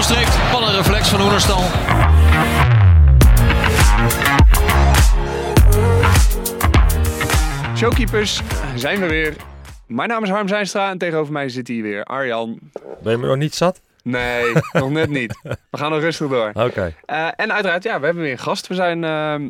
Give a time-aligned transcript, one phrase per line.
[0.00, 0.52] Onderstreept.
[0.52, 1.60] Wat een reflex van Oenerstal.
[7.76, 8.42] Showkeepers
[8.74, 9.36] zijn we weer.
[9.86, 12.58] Mijn naam is Harm Zijnstra en tegenover mij zit hier weer Arjan.
[13.02, 13.80] Ben je me nog niet zat?
[14.02, 15.40] Nee, nog net niet.
[15.42, 16.50] We gaan nog rustig door.
[16.54, 16.94] Oké.
[17.04, 18.66] Eh, en uiteraard, ja, we hebben weer een gast.
[18.66, 19.48] We zijn ehm,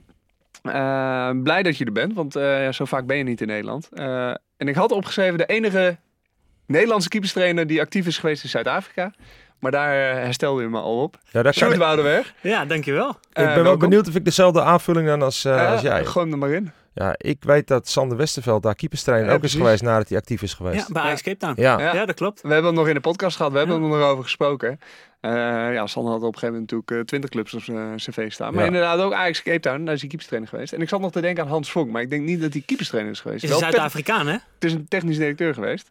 [0.63, 3.47] eh, blij dat je er bent, want eh, ja, zo vaak ben je niet in
[3.47, 3.89] Nederland.
[3.93, 5.97] Eh, en ik had opgeschreven de enige
[6.67, 9.13] Nederlandse keeperstrainer die actief is geweest in Zuid-Afrika.
[9.61, 11.19] Maar daar eh, herstelde je me al op.
[11.31, 12.33] Ja, daar Sjoerd Woudenberg.
[12.41, 13.09] Ja, dankjewel.
[13.11, 13.79] ik ben wel welkom.
[13.79, 16.05] benieuwd of ik dezelfde aanvulling dan als, eh, Eh, als jij.
[16.15, 16.71] Hem er maar in.
[16.95, 20.43] Ja, ik weet dat Sander Westerveld daar keeperstrainer Ja, ook is geweest nadat hij actief
[20.43, 20.87] is geweest.
[20.87, 21.61] Ja, bij Ajax Cape Town.
[21.61, 21.79] Ja.
[21.81, 21.95] Ja.
[21.95, 22.41] Ja, dat klopt.
[22.43, 23.83] We hebben hem nog in de podcast gehad, we hebben Ja.
[23.83, 24.79] er nog over gesproken.
[25.21, 25.31] Eh
[25.73, 28.51] ja, Sander had op een gegeven moment natuurlijk eh, 20 clubs op zijn cv staan.
[28.53, 28.67] Maar Ja.
[28.67, 30.73] inderdaad ook Ajax Cape Town, daar is hij keeperstrainer geweest.
[30.73, 32.63] En ik zat nog te denken aan Hans Vonk, maar ik denk niet dat hij
[32.67, 33.45] keeperstrainer is geweest.
[33.45, 34.33] Is een Zuid-Afrikaan, hè?
[34.33, 35.91] het is een technisch directeur geweest.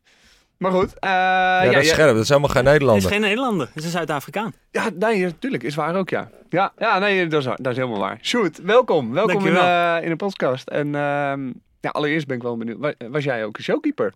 [0.59, 0.93] Maar goed.
[0.99, 2.13] eh, Ja, ja, dat is scherp.
[2.13, 3.11] Dat is helemaal geen Hij is Nederlander.
[3.11, 3.67] geen Nederlander.
[3.67, 4.53] Het is een Zuid-Afrikaan.
[4.71, 5.63] ja, nee, natuurlijk.
[5.63, 6.29] Is waar ook, ja.
[6.49, 7.57] Ja, ja nee, dat is, waar.
[7.61, 8.17] dat is helemaal waar.
[8.21, 9.13] Sjoerd, welkom.
[9.13, 10.67] Welkom in, eh, in de podcast.
[10.67, 11.45] En ehm,
[11.81, 12.77] ja, allereerst ben ik wel benieuwd.
[12.79, 14.13] wa- Was jij ook een showkeeper?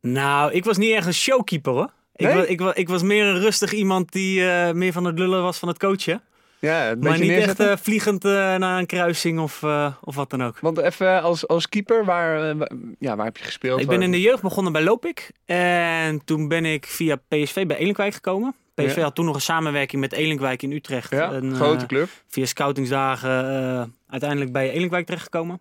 [0.00, 1.90] Nou, ik was niet echt een showkeeper, hoor.
[2.16, 2.36] Ik, Nee?
[2.36, 5.42] was, ik, was, ik was meer een rustig iemand die eh, meer van het lullen
[5.42, 6.22] was van het coachen.
[6.64, 7.70] Ja, een Maar niet echt neerzetten.
[7.70, 10.58] eh, vliegend eh, naar een kruising of, eh, of wat dan ook.
[10.60, 13.80] Want even als, als keeper, waar, wa- ja, waar heb je gespeeld?
[13.80, 15.30] Ik ben Waar- in de jeugd begonnen bij Lopik.
[15.44, 18.54] En toen ben ik via PSV bij Elinkwijk gekomen.
[18.74, 19.02] PSV Ja.
[19.02, 21.10] had toen nog een samenwerking met Elinkwijk in Utrecht.
[21.10, 22.08] Ja, En, eh, grote club.
[22.28, 25.60] via scoutingsdagen uiteindelijk bij Elinkwijk terechtgekomen.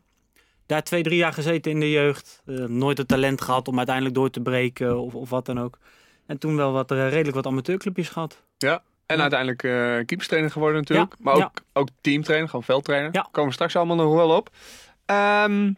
[0.66, 2.42] Daar twee, drie jaar gezeten in de jeugd.
[2.68, 5.78] Nooit het talent gehad om uiteindelijk door te breken of, of wat dan ook.
[6.28, 8.44] En toen wel wat, redelijk wat amateurclubjes gehad.
[9.14, 9.62] En uiteindelijk
[10.06, 11.14] keeperstrainer geworden natuurlijk.
[11.20, 13.10] Maar ook, ook teamtrainer, gewoon veldtrainer.
[13.14, 13.28] Ja.
[13.32, 14.50] Komen we straks allemaal nog wel op.
[15.06, 15.72] Ehm,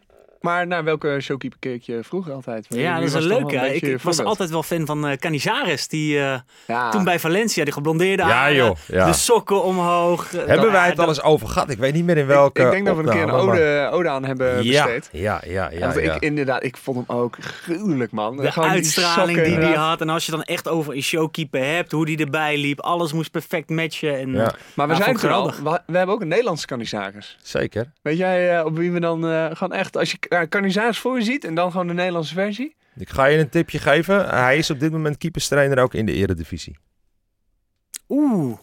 [0.46, 2.66] maar naar welke showkeeper keek je vroeger altijd?
[2.68, 3.56] Ja, Wie dat is was een leuke.
[3.56, 5.88] een Ik, was altijd wel fan van eh Canizares.
[5.88, 6.34] Die eh,
[6.66, 6.90] Ja.
[6.90, 8.76] toen bij Valencia, die geblondeerde Ja, haren, joh.
[8.86, 9.06] Ja.
[9.06, 10.24] De sokken omhoog.
[10.26, 11.70] Eh, Hebben dat- wij het dat- al eens over gehad?
[11.70, 14.08] Ik weet niet meer in welke ik denk dat we een keer een ode, ode
[14.08, 15.08] aan hebben Ja, besteed.
[15.12, 15.78] ja, ja, ja.
[15.80, 18.36] Want ik inderdaad, ik vond hem ook gruwelijk man.
[18.36, 20.00] De Gewoon uitstraling die hij had.
[20.00, 22.80] En als je dan echt over een showkeeper hebt, hoe die erbij liep.
[22.80, 24.18] Alles moest perfect matchen.
[24.18, 25.58] En, Ja, Maar we Ja, zijn er geweldig.
[25.58, 27.36] We, we hebben ook een Nederlandse canizaris.
[27.42, 27.90] zeker.
[28.02, 31.18] Weet jij eh, op wie we dan eh, gewoon echt, als je uh, canizaris voor
[31.18, 32.76] je ziet en dan gewoon de Nederlandse versie?
[32.96, 34.28] Ik ga je een tipje geven.
[34.28, 36.78] Hij is op dit moment keeperstrainer ook in de eredivisie.
[38.08, 38.58] Oeh.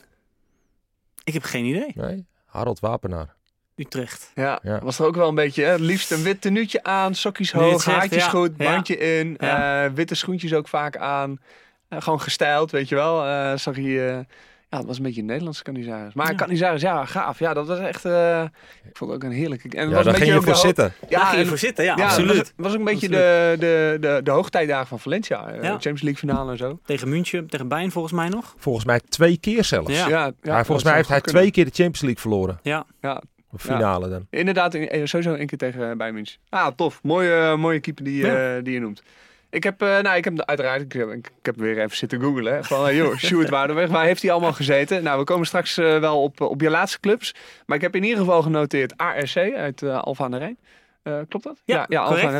[1.23, 1.91] Ik heb geen idee.
[1.95, 2.25] Nee?
[2.45, 3.35] Harold Wapenaar.
[3.75, 4.31] Utrecht.
[4.35, 4.79] Ja, Ja.
[4.79, 5.63] was er ook wel een beetje.
[5.63, 5.69] Hè?
[5.71, 8.29] Het liefst een wit tenuutje aan, sokjes hoog, zegt, haartjes ja.
[8.29, 8.71] goed, Ja.
[8.71, 9.85] bandje in, Ja.
[9.85, 11.39] eh, witte schoentjes ook vaak aan.
[11.87, 13.25] Eh, gewoon gestyled, weet je wel.
[13.25, 14.35] Eh, zag je, eh,
[14.73, 16.13] ja, het was een beetje een Nederlandse canizaris.
[16.13, 16.35] Maar Ja.
[16.35, 17.39] canizaris, ja, gaaf.
[17.39, 18.43] Ja, dat was echt, eh,
[18.85, 19.69] ik vond het ook een heerlijke.
[19.69, 20.93] En Ja, was daar een ging je beetje voor zitten.
[21.09, 22.29] Ja, Daar ging je en- voor zitten, ja, ja, absoluut.
[22.37, 25.47] Het was, was ook een beetje de, de, de, de hoogtijdagen van Valencia.
[25.47, 25.69] eh, Ja.
[25.69, 26.79] Champions League finale en zo.
[26.85, 28.53] Tegen München, tegen Bayern volgens mij nog.
[28.57, 29.97] Volgens mij twee keer zelfs.
[30.07, 30.31] Ja.
[30.41, 31.41] Ja, volgens mij heeft hij kunnen.
[31.41, 32.59] twee keer de Champions League verloren.
[32.61, 32.85] Ja.
[33.01, 34.27] Ja, Of finale dan.
[34.29, 36.39] Inderdaad, in- eh, sowieso één keer tegen uh, Bayern München.
[36.49, 36.99] Ah, tof.
[37.03, 38.55] Mooie, mooie keeper die, Ja.
[38.57, 39.03] eh, die je noemt.
[39.53, 42.21] Ik heb, eh, nou, ik heb uiteraard, ik, heb- ik, ik heb weer even zitten
[42.21, 42.63] googlen.
[42.63, 45.03] Van, eh, joh, Sjoerd Waardenweg, waar heeft hij allemaal gezeten?
[45.03, 47.35] Nou, we komen straks eh, wel op, op je laatste clubs.
[47.65, 50.57] Maar ik heb in ieder geval genoteerd ARC uit eh Alfa aan de Rijn.
[51.03, 51.61] Eh, klopt dat?
[51.65, 52.39] Ja, Alphen correct, aan de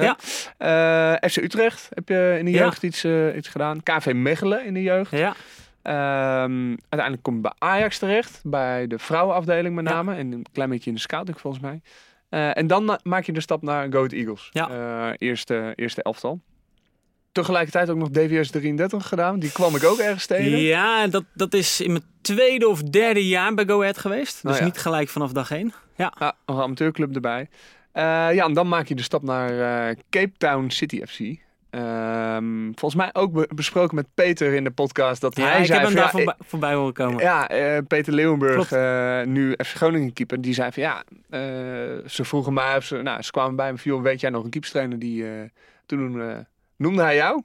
[0.57, 1.16] Rijn.
[1.22, 2.59] Eh, FC Utrecht heb je in de Ja.
[2.59, 3.84] jeugd iets, eh, iets gedaan.
[3.84, 5.12] KV Mechelen in de jeugd.
[5.12, 5.34] Ja.
[5.81, 9.94] Ehm, uiteindelijk kom je bij Ajax terecht, bij de vrouwenafdeling met Ja.
[9.94, 10.16] name.
[10.16, 11.81] En een klein beetje in de scouting volgens mij.
[12.29, 14.50] Eh, en dan ma- maak je de stap naar Go Ahead Eagles.
[14.52, 14.69] Ja.
[14.69, 16.40] Eh, eerste, eerste elftal.
[17.33, 19.39] Tegelijkertijd ook nog DVS 33 gedaan.
[19.39, 20.57] Die kwam ik ook ergens tegen.
[20.59, 24.41] Ja, dat, dat is in mijn tweede of derde jaar bij Go Ahead geweest.
[24.44, 24.63] Dus Oh ja.
[24.63, 25.73] niet gelijk vanaf dag één.
[25.95, 26.13] Ja.
[26.19, 27.49] Ja, nog een amateurclub erbij.
[27.91, 29.49] Eh, ja, en dan maak je de stap naar
[29.89, 31.19] eh, Cape Town City FC.
[31.69, 35.66] Ehm, volgens mij ook be- besproken met Peter in de podcast dat Ja, hij ik
[35.66, 37.22] zei heb hem daar ja, voorbij, voorbij horen komen.
[37.23, 38.72] Ja, eh, Peter Leeuwenburg,
[39.28, 41.03] nu FC Groningen keeper, die zei van ja,
[42.08, 44.49] ze vroegen mij, of ze, nou, ze kwamen bij me joh, weet jij nog een
[44.49, 45.25] keeperstrainer die,
[45.85, 46.46] toen
[46.78, 47.43] noemde hij jou?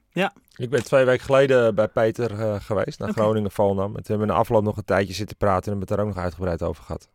[0.56, 3.12] Ik ben twee weken geleden bij Peter eh, geweest, naar.
[3.12, 3.86] Groningen Volendam.
[3.86, 5.96] En toen hebben we in de afloop nog een tijdje zitten praten en hebben het
[5.96, 7.08] daar ook nog uitgebreid over gehad.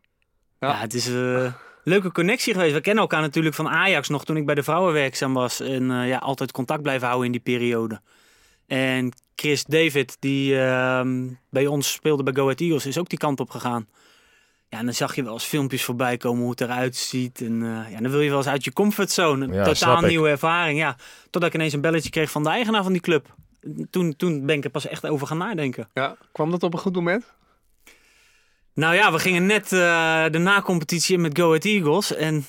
[0.58, 0.68] Ja.
[0.68, 1.52] Ja, het is een
[1.84, 2.74] leuke connectie geweest.
[2.74, 5.60] We kennen elkaar natuurlijk van Ajax nog toen ik bij de vrouwen werkzaam was.
[5.60, 8.00] En eh, ja, altijd contact blijven houden in die periode.
[8.66, 13.18] En Chris David, die ehm, bij ons speelde bij Go Ahead Eagles, is ook die
[13.18, 13.88] kant op gegaan.
[14.74, 17.40] Ja, en dan zag je wel eens filmpjes voorbij komen hoe het eruit ziet.
[17.40, 19.44] En eh, ja, dan wil je wel eens uit je comfortzone.
[19.44, 20.08] Een Ja, totaal ik.
[20.08, 20.78] nieuwe ervaring.
[20.78, 23.34] Ja, totdat ik ineens een belletje kreeg van de eigenaar van die club.
[23.90, 25.88] Toen, toen ben ik er pas echt over gaan nadenken.
[25.92, 27.24] Ja, kwam dat op een goed moment?
[28.74, 32.14] Nou ja, we gingen net eh, de na-competitie in met Go Ahead Eagles.
[32.14, 32.46] En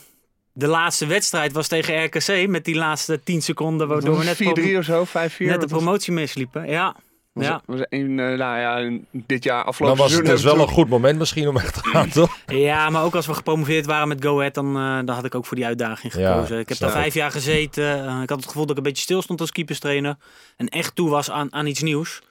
[0.53, 3.87] de laatste wedstrijd was tegen RKC met die laatste 10 seconden.
[3.87, 4.43] Waardoor we net,
[4.73, 5.11] 4-3 of zo, 5-4?
[5.37, 6.67] net de promotie misliepen.
[6.67, 6.95] Ja.
[7.35, 7.61] Was, Ja.
[7.65, 10.67] was een, eh, nou ja, in dit jaar Dan afgelopen was het dus wel een
[10.67, 12.37] goed moment misschien om echt te gaan, toch?
[12.45, 15.35] Ja, maar ook als we gepromoveerd waren met Go Ahead, dan, eh, dan had ik
[15.35, 16.59] ook voor die uitdaging Ja, gekozen.
[16.59, 18.05] ik heb daar vijf jaar gezeten.
[18.07, 20.17] Eh, ik had het gevoel dat ik een beetje stil stond als keeperstrainer.
[20.57, 22.21] En echt toe was aan, aan iets nieuws.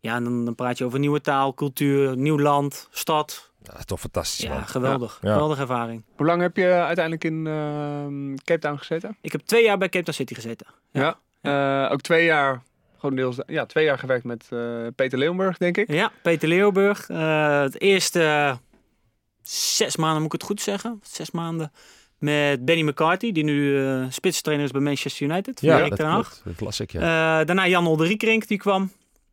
[0.00, 3.50] Ja, en dan, dan praat je over nieuwe taal, cultuur, nieuw land, stad.
[3.62, 4.66] Ja, toch fantastisch, Ja, man.
[4.68, 5.18] geweldig.
[5.22, 5.32] Ja.
[5.32, 6.02] Geweldige ervaring.
[6.16, 9.16] Hoe lang heb je uiteindelijk in ehm, Cape Town gezeten?
[9.20, 10.66] Ik heb twee jaar bij Cape Town City gezeten.
[10.92, 11.18] Ja.
[11.40, 12.62] Eh, ook twee jaar,
[13.00, 15.92] gewoon deels, ja, twee jaar gewerkt met eh, Peter Leeuwenburg, denk ik.
[15.92, 17.08] Ja, Peter Leeuwburg.
[17.08, 18.58] Eh, het eerste
[19.42, 21.00] zes maanden, moet ik het goed zeggen?
[21.02, 21.72] Zes maanden.
[22.18, 25.60] Met Benny McCarthy, die nu eh spitstrainer is bij Manchester United.
[25.60, 26.42] Ja, dat klopt.
[26.44, 27.00] Dat las ik, ja.
[27.40, 28.92] Eh, daarna Jan Olderiekrink, die kwam.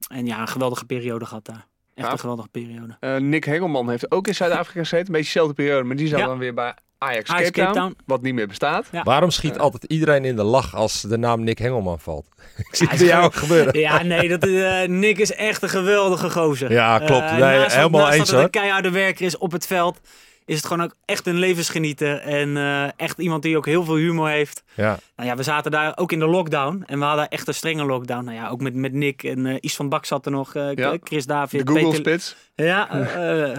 [0.10, 1.66] En ja, een geweldige periode gehad daar.
[1.94, 2.12] Echt Ja.
[2.14, 2.98] een geweldige periode.
[3.00, 5.06] Eh, Nick Hengelman heeft ook in Zuid-Afrika gezeten.
[5.06, 6.26] Een beetje dezelfde periode, maar die zat Ja.
[6.26, 7.96] dan weer bij Ajax, Ajax Cape, Town, Cape Town.
[8.06, 8.86] Wat niet meer bestaat.
[8.92, 9.04] Ja.
[9.04, 12.26] Waarom schiet altijd iedereen in de lach als de naam Nick Hengelman valt?
[12.58, 13.80] Ik zie het bij jou gebeuren.
[13.80, 16.72] Ja, nee, dat, eh, Nick is echt een geweldige gozer.
[16.72, 17.24] Ja, klopt.
[17.24, 19.68] Eh, Nee, naast dat- helemaal naast eens, dat het een keiharde werker is op het
[19.68, 20.00] veld,
[20.48, 22.20] is het gewoon ook echt een levensgenieter.
[22.20, 24.64] En eh, echt iemand die ook heel veel humor heeft.
[24.74, 25.00] Ja.
[25.16, 26.84] Nou ja, we zaten daar ook in de lockdown.
[26.86, 28.24] En we hadden echt een strenge lockdown.
[28.26, 30.56] Nou ja, ook met, met Nick en eh Is van Bak zat er nog.
[30.56, 30.98] eh, Ja.
[31.04, 31.62] Chris De David.
[31.70, 32.36] Google Peter, Spits.
[32.56, 32.88] Ja,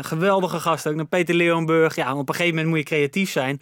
[0.01, 0.97] geweldige gast ook.
[0.97, 1.95] Dan Peter Leeuwenburg.
[1.97, 3.61] Ja, op een gegeven moment moet je creatief zijn.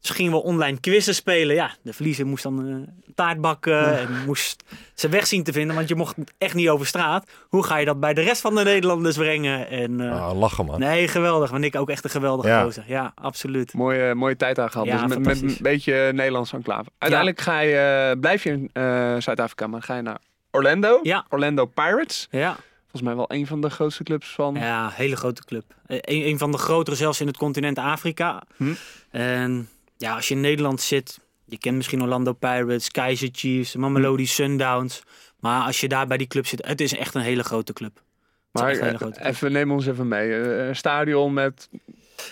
[0.00, 1.54] Dus gingen we online quizzen spelen.
[1.54, 2.74] Ja, de verliezer moest dan eh,
[3.14, 4.64] taart bakken en moest
[4.94, 7.30] zijn weg zien te vinden, want je mocht echt niet over straat.
[7.48, 9.68] Hoe ga je dat bij de rest van de Nederlanders brengen?
[9.68, 10.80] En, eh, Ah, lachen, man.
[10.80, 11.50] nee, geweldig.
[11.50, 12.62] Want ik ook echt een geweldige Ja.
[12.62, 12.84] gozer.
[12.86, 13.74] Ja, absoluut.
[13.74, 14.86] Mooie, mooie tijd aan gehad.
[14.86, 16.90] Ja, dus met, een beetje Nederlands enclave.
[16.98, 18.82] Uiteindelijk ga je, eh, blijf je in eh,
[19.18, 20.18] Zuid-Afrika, maar ga je naar
[20.50, 20.98] Orlando.
[21.02, 21.26] Ja.
[21.28, 22.28] Orlando Pirates.
[22.30, 22.56] Ja,
[22.90, 24.54] Volgens mij wel een van de grootste clubs van...
[24.54, 25.64] ja hele grote club.
[25.86, 28.42] Eh, Een, een van de grotere zelfs in het continent Afrika.
[28.56, 28.72] Hm.
[29.10, 29.68] En
[29.98, 35.02] ja, als je in Nederland zit, je kent misschien Orlando Pirates, Kaizer Chiefs, Mamelodi Sundowns.
[35.40, 38.02] Maar als je daar bij die club zit, het is echt een hele grote club.
[38.50, 39.26] Maar hele eh, grote club.
[39.26, 40.34] even, neem ons even mee.
[40.34, 41.68] Eh, Een stadion met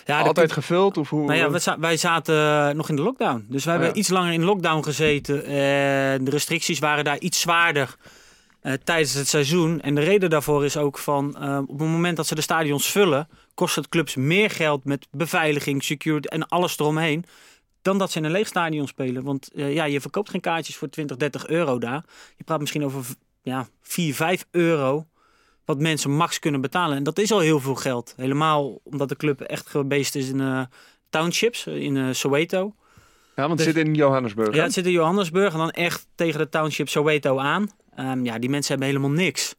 [0.05, 0.97] Ja, altijd gevuld?
[0.97, 3.47] Of hoe, Nou ja, wij, za- wij zaten nog in de lockdown.
[3.49, 3.99] Dus wij hebben ja.
[4.01, 5.45] iets langer in lockdown gezeten.
[5.45, 7.97] En de restricties waren daar iets zwaarder
[8.61, 9.81] eh, tijdens het seizoen.
[9.81, 11.27] En de reden daarvoor is ook van...
[11.69, 13.29] op het moment dat ze de stadions vullen...
[13.55, 17.25] kost het clubs meer geld met beveiliging, security en alles eromheen...
[17.87, 19.23] dan dat ze in een leeg stadion spelen.
[19.25, 22.05] Want eh, ja, je verkoopt geen kaartjes voor 20, 30 euro daar.
[22.37, 23.05] Je praat misschien over
[23.43, 25.06] ja, 4, 5 euro...
[25.65, 26.97] wat mensen max kunnen betalen.
[26.97, 28.15] En dat is al heel veel geld.
[28.17, 30.41] Helemaal omdat de club echt gebeest is in...
[30.41, 30.62] eh,
[31.11, 32.75] townships eh, in eh, Soweto.
[33.37, 34.55] Ja, want Dus- het zit in Johannesburg.
[34.55, 37.71] Ja, het zit in Johannesburg en dan echt tegen de township Soweto aan.
[37.94, 39.55] Ehm, ja, die mensen hebben helemaal niks.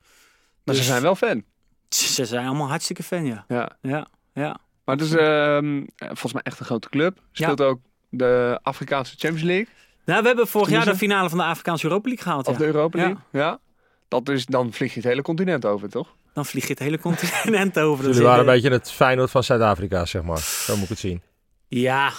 [0.64, 1.44] maar ze dus- zijn wel fan.
[1.90, 3.46] Ze zijn allemaal hartstikke fan, ja.
[3.48, 3.78] Ja.
[3.82, 4.58] Ja, ja.
[4.86, 7.20] Maar het is ehm, volgens mij echt een grote club.
[7.32, 9.68] Speelt ook de Afrikaanse Champions League.
[10.06, 12.48] Nou, we hebben vorig jaar de finale van de Afrikaanse Europa League gehaald.
[12.48, 12.60] Of Ja.
[12.60, 13.04] de Europa Ja.
[13.06, 13.24] League.
[13.32, 13.60] Ja.
[14.08, 16.08] Dat is, dan vlieg je het hele continent over, toch?
[16.34, 18.06] Dan vlieg je het hele continent over.
[18.06, 20.38] Jullie waren een beetje het Feyenoord van Zuid-Afrika, zeg maar.
[20.40, 21.22] Zo moet ik het zien.
[21.68, 22.12] Ja,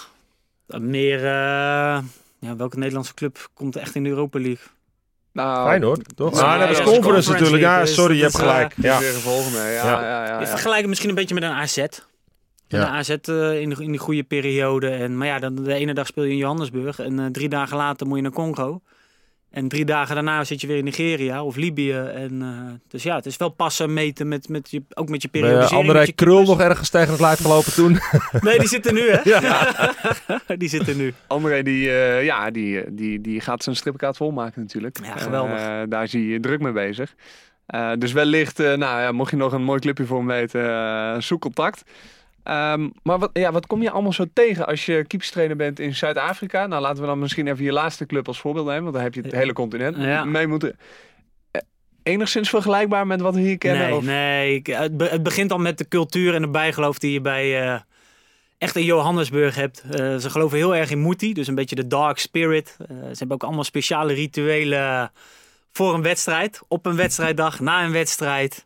[0.67, 1.17] meer...
[1.17, 1.99] eh,
[2.39, 4.65] ja, welke Nederlandse club komt echt in de Europa League?
[5.33, 6.35] Nou, Feyenoord, toch?
[6.39, 7.61] Ja, Ah, nee, dat is ja, conference natuurlijk.
[7.61, 8.73] Ja, League, dus sorry, je hebt gelijk.
[8.75, 8.93] Ja.
[8.93, 8.99] Ja.
[8.99, 9.57] Weer een volgende.
[9.57, 9.83] Ja, Ja.
[9.83, 11.85] ja, ja, ja, Je vergelijkt het misschien een beetje met een AZ.
[12.77, 12.79] Ja.
[12.79, 14.89] De AZ eh, in, de, in die goede periode.
[14.89, 16.99] En, maar ja, dan, de ene dag speel je in Johannesburg.
[16.99, 18.81] En eh, drie dagen later moet je naar Congo.
[19.49, 21.93] En drie dagen daarna zit je weer in Nigeria of Libië.
[21.93, 25.29] En, eh, dus ja, het is wel passen meten met, met je, ook met je
[25.31, 25.81] Ben periodisering.
[25.81, 27.99] André met je Krul nog ergens tegen het lijf gelopen toen?
[28.41, 29.21] Nee, die zitten nu hè.
[30.57, 31.13] die zitten nu.
[31.27, 34.99] André die, eh, ja, die, die, die gaat zijn stripkaart volmaken natuurlijk.
[35.03, 35.59] Ja, geweldig.
[35.59, 37.15] Eh, daar zie je druk mee bezig.
[37.69, 41.23] Eh, dus wellicht, eh, nou ja, mocht je nog een mooi clubje voor hem weten,
[41.23, 41.83] zoek contact.
[42.43, 45.95] Ehm, maar wat, ja, wat kom je allemaal zo tegen als je keepstrainer bent in
[45.95, 46.67] Zuid-Afrika?
[46.67, 49.13] Nou, laten we dan misschien even je laatste club als voorbeeld nemen, want dan heb
[49.13, 50.23] je het hele continent Ja.
[50.25, 50.77] mee moeten.
[51.51, 51.61] Eh,
[52.03, 53.87] Enigszins vergelijkbaar met wat we hier kennen?
[53.87, 54.03] Nee, of?
[54.03, 57.61] nee het, be- het begint al met de cultuur en de bijgeloof die je bij
[57.73, 57.79] eh,
[58.57, 59.81] echt in Johannesburg hebt.
[59.91, 62.75] Eh, ze geloven heel erg in Muti, dus een beetje de dark spirit.
[62.87, 65.11] Ze hebben ook allemaal speciale rituelen
[65.71, 68.65] voor een wedstrijd, op een wedstrijddag, na een wedstrijd.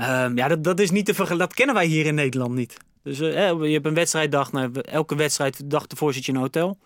[0.00, 1.36] Ehm, ja, dat, dat is niet te.
[1.36, 2.76] Dat kennen wij hier in Nederland niet.
[3.02, 4.52] Dus eh, je hebt een wedstrijddag.
[4.52, 6.78] Nou, elke wedstrijd, dag ervoor zit je in een hotel.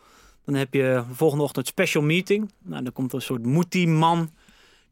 [0.45, 2.51] Dan heb je de volgende ochtend special meeting.
[2.63, 4.31] Nou, dan komt er een soort Muti-man.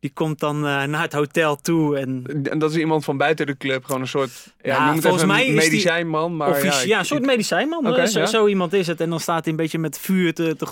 [0.01, 3.47] Die komt dan eh, naar het hotel toe en En dat is iemand van buiten
[3.47, 6.37] de club, gewoon een soort, ja, volgens mij een is die medicijnman.
[6.37, 7.97] Maar ja, ja, een soort medicijnman.
[7.97, 8.27] Eh, zo, ja.
[8.27, 9.01] zo iemand is het.
[9.01, 10.67] En dan staat hij een beetje met vuur te, te,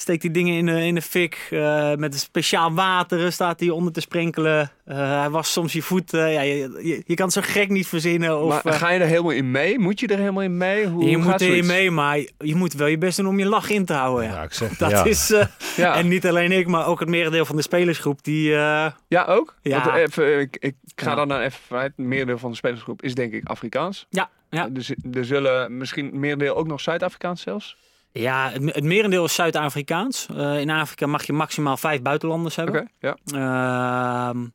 [0.00, 1.46] Steekt die dingen in de, in de fik.
[1.50, 4.70] eh, met een speciaal water staat hij onder te sprenkelen.
[4.84, 6.12] Eh, hij was soms je voet.
[6.14, 8.40] eh, ja, je, je, je kan het zo gek niet verzinnen.
[8.40, 9.78] Of, maar eh, ga je er helemaal in mee?
[9.78, 10.86] Moet je er helemaal in mee?
[10.86, 11.66] Hoe, je hoe moet erin zoiets?
[11.68, 14.24] mee, maar je moet wel je best doen om je lach in te houden.
[14.28, 14.34] Ja.
[14.34, 15.04] Ja, ik zeg, Dat ja.
[15.04, 15.94] is, eh, Ja.
[15.96, 18.24] En niet alleen ik, maar ook het merendeel van de spelersgroep.
[18.24, 19.54] Die, eh, ja, ook?
[19.62, 19.84] Ja.
[19.84, 21.14] Want even, ik, ik ga Ja.
[21.16, 21.80] dan naar even.
[21.80, 24.06] Het merendeel van de spelersgroep is denk ik Afrikaans.
[24.10, 24.68] ja, ja.
[24.68, 27.76] Dus er zullen misschien merendeel ook nog Zuid-Afrikaans zelfs.
[28.12, 30.26] Ja, het, het merendeel is Zuid-Afrikaans.
[30.36, 32.90] Eh, in Afrika mag je maximaal vijf buitenlanders hebben.
[33.00, 33.16] ja.
[33.24, 34.46] Ehm,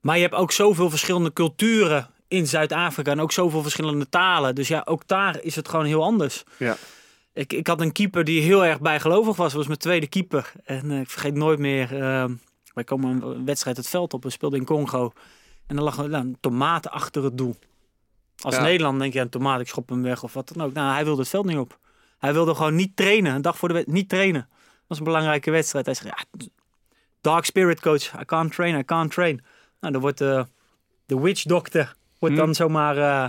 [0.00, 4.54] maar je hebt ook zoveel verschillende culturen in Zuid-Afrika en ook zoveel verschillende talen.
[4.54, 6.44] Dus ja, ook daar is het gewoon heel anders.
[6.58, 6.76] Ja.
[7.32, 9.46] Ik, ik had een keeper die heel erg bijgelovig was.
[9.46, 10.52] Dat was mijn tweede keeper.
[10.64, 12.02] En eh, ik vergeet nooit meer.
[12.02, 12.34] ehm,
[12.74, 14.22] wij komen een wedstrijd het veld op.
[14.22, 15.12] We speelden in Congo.
[15.66, 17.56] En er lag een, nou, een tomaat achter het doel.
[18.40, 18.62] Als Ja.
[18.62, 20.72] Nederland denk je, een tomaat, ik schop hem weg of wat dan ook.
[20.72, 21.78] Nou, hij wilde het veld niet op.
[22.22, 23.34] Hij wilde gewoon niet trainen.
[23.34, 24.40] Een dag voor de wedstrijd, niet trainen.
[24.50, 25.86] Dat was een belangrijke wedstrijd.
[25.86, 26.48] Hij zei, ja,
[27.20, 29.44] Dark Spirit Coach, I can't train, I can't train.
[29.80, 30.46] Nou, dan wordt de,
[31.06, 33.28] de witch doctor wordt dan zomaar eh,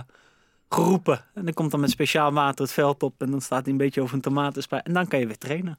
[0.68, 1.24] geroepen.
[1.34, 3.14] En dan komt dan met speciaal water het veld op.
[3.18, 4.86] En dan staat hij een beetje over een tomatenspuit.
[4.86, 5.78] En dan kan je weer trainen.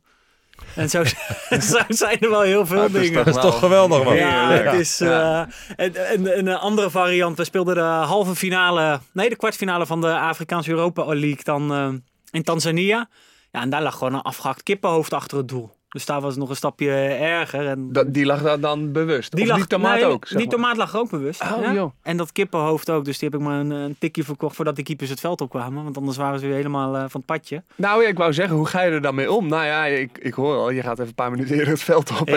[0.76, 1.04] En zo,
[1.72, 3.26] zo zijn er wel heel veel Ah, het is dingen.
[3.26, 4.16] Dat is toch geweldig, man.
[4.16, 4.98] Ja, het is.
[4.98, 5.48] Ja.
[5.76, 7.38] eh, en, en, en een andere variant.
[7.38, 9.00] We speelden de halve finale.
[9.12, 11.94] Nee, de kwartfinale van de Afrikaanse Europa League dan eh,
[12.36, 13.10] in Tanzania.
[13.52, 15.72] Ja, en daar lag gewoon een afgehakt kippenhoofd achter het doel.
[15.96, 17.68] Dus daar was het nog een stapje erger.
[17.68, 19.36] En Dat, die lag daar dan bewust.
[19.36, 20.28] Die, tomaat nee, ook.
[20.28, 20.56] zeg Die maar.
[20.56, 21.42] tomaat lag ook bewust.
[21.42, 21.74] Oh, ja.
[21.74, 21.92] joh.
[22.02, 23.06] En dat kippenhoofd ook.
[23.06, 25.84] Dus die heb ik maar een, een tikje verkocht voordat de keepers het veld opkwamen.
[25.84, 27.64] Want anders waren ze weer helemaal eh, van het padje.
[27.76, 29.48] Nou ja, ik wou zeggen, hoe ga je er dan mee om?
[29.48, 32.20] Nou ja, ik, ik hoor al, je gaat even een paar minuten eerder het veld
[32.20, 32.36] op Ja.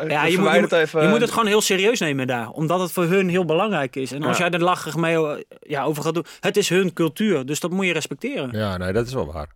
[0.00, 1.02] en uh, Ja, je moet, je, moet- even.
[1.02, 2.48] je moet het gewoon heel serieus nemen daar.
[2.50, 4.12] Omdat het voor hun heel belangrijk is.
[4.12, 6.24] En als jij er lachig mee eh, ja, over gaat doen.
[6.40, 7.46] Het is hun cultuur.
[7.46, 8.48] Dus dat moet je respecteren.
[8.52, 9.48] Ja, nee, dat is wel waar.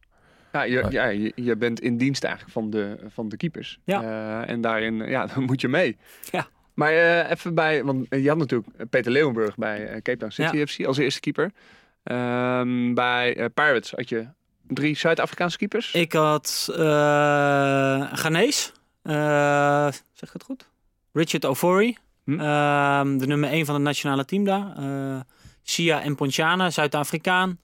[0.55, 3.79] Ja, je, ja je, je bent in dienst eigenlijk van de, van de keepers.
[3.85, 4.03] Ja.
[4.03, 5.97] Eh, en daarin, ja, dan moet je mee.
[6.31, 6.47] Ja.
[6.75, 10.57] Maar eh, even bij, want je had natuurlijk Peter Leeuwenburg bij eh, Cape Town City
[10.57, 10.67] Ja.
[10.67, 11.51] FC als eerste keeper.
[12.03, 14.27] Ehm, bij Pirates had je
[14.67, 15.93] drie Zuid-Afrikaanse keepers.
[15.95, 18.71] Ik had eh Ghanese.
[19.03, 20.69] eh, zeg ik het goed?
[21.13, 21.97] Richard Ofori.
[22.25, 22.41] Hm.
[22.41, 24.73] Ehm, de nummer 1 van het nationale team daar.
[24.77, 25.21] Eh
[25.63, 27.59] Sia en Ponchana, Zuid-Afrikaan.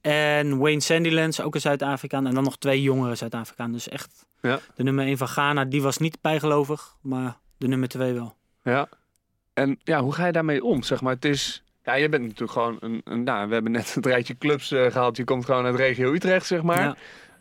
[0.00, 2.26] En Wayne Sandilands, ook een Zuid-Afrikaan.
[2.26, 3.72] En dan nog twee jongere Zuid-Afrikaan.
[3.72, 4.58] Dus echt Ja.
[4.74, 6.96] de nummer 1 van Ghana, die was niet bijgelovig.
[7.02, 8.34] Maar de nummer 2 wel.
[8.62, 8.88] Ja.
[9.54, 10.82] En ja, hoe ga je daarmee om?
[10.82, 11.62] Zeg maar, het is.
[11.84, 13.00] Ja, je bent natuurlijk gewoon een.
[13.04, 15.16] een nou, we hebben net het rijtje clubs eh, gehaald.
[15.16, 16.82] Je komt gewoon uit regio Utrecht, zeg maar.
[16.82, 16.96] Ja.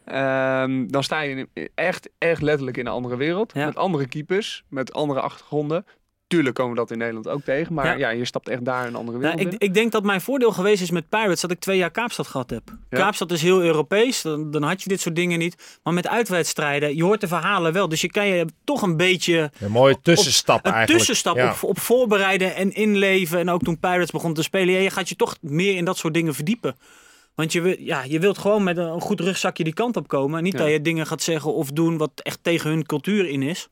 [0.05, 3.53] Ehm, dan sta je echt, echt letterlijk in een andere wereld.
[3.53, 3.65] Ja.
[3.65, 5.85] Met andere keepers, met andere achtergronden.
[6.29, 7.73] Tuurlijk komen we dat in Nederland ook tegen.
[7.73, 7.93] Maar Ja.
[7.93, 9.39] ja, je stapt echt daar in een andere wereld.
[9.39, 11.91] Nou, ik, ik denk dat mijn voordeel geweest is met Pirates dat ik twee jaar
[11.91, 12.61] Kaapstad gehad heb.
[12.89, 12.97] Ja.
[12.97, 15.79] Kaapstad is heel Europees, dan, dan had je dit soort dingen niet.
[15.83, 17.89] Maar met uitwedstrijden, je hoort de verhalen wel.
[17.89, 20.97] Dus je kan je toch een beetje Een mooie tussenstap een eigenlijk.
[20.97, 21.49] tussenstap Ja.
[21.51, 23.39] op, op voorbereiden en inleven.
[23.39, 25.97] En ook toen Pirates begon te spelen, ja, je gaat je toch meer in dat
[25.97, 26.75] soort dingen verdiepen.
[27.35, 30.37] Want je, ja, je wilt gewoon met een goed rugzakje die kant op komen.
[30.37, 30.59] En niet Ja.
[30.59, 33.69] dat je dingen gaat zeggen of doen wat echt tegen hun cultuur in is.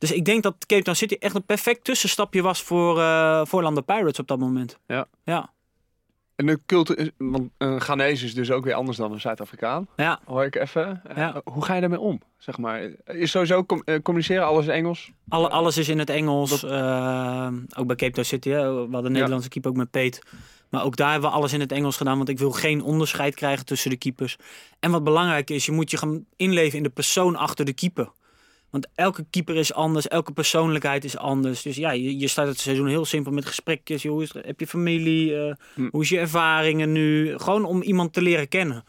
[0.00, 3.82] Dus ik denk dat Cape Town City echt een perfect tussenstapje was voor, eh voor
[3.84, 4.78] Pirates op dat moment.
[4.86, 5.06] Ja.
[5.24, 5.50] Ja.
[6.36, 9.86] En de cultuur, is- want een Ghanese is dus ook weer anders dan een Zuid-Afrikaan.
[9.96, 10.20] Ja.
[10.24, 11.00] Hoor ik even.
[11.08, 11.40] Eh, Ja.
[11.44, 12.20] hoe ga je daarmee om?
[12.38, 15.10] Zeg maar, is sowieso com- eh, communiceren alles Engels?
[15.28, 16.64] Alle, alles is in het Engels.
[16.64, 18.48] ook bij Cape Town City.
[18.48, 18.72] Hè.
[18.74, 20.22] We hadden een Nederlandse keeper ook met Peet.
[20.70, 22.16] Maar ook daar hebben we alles in het Engels gedaan.
[22.16, 24.36] Want ik wil geen onderscheid krijgen tussen de keepers.
[24.78, 28.10] En wat belangrijk is, je moet je gaan inleven in de persoon achter de keeper.
[28.70, 31.62] Want elke keeper is anders, elke persoonlijkheid is anders.
[31.62, 34.04] Dus ja, je, je start het seizoen heel simpel met gesprekjes.
[34.04, 35.36] Hoe is heb je familie?
[35.36, 35.88] eh, Hm.
[35.90, 37.38] Hoe is je ervaringen nu?
[37.38, 38.84] Gewoon om iemand te leren kennen.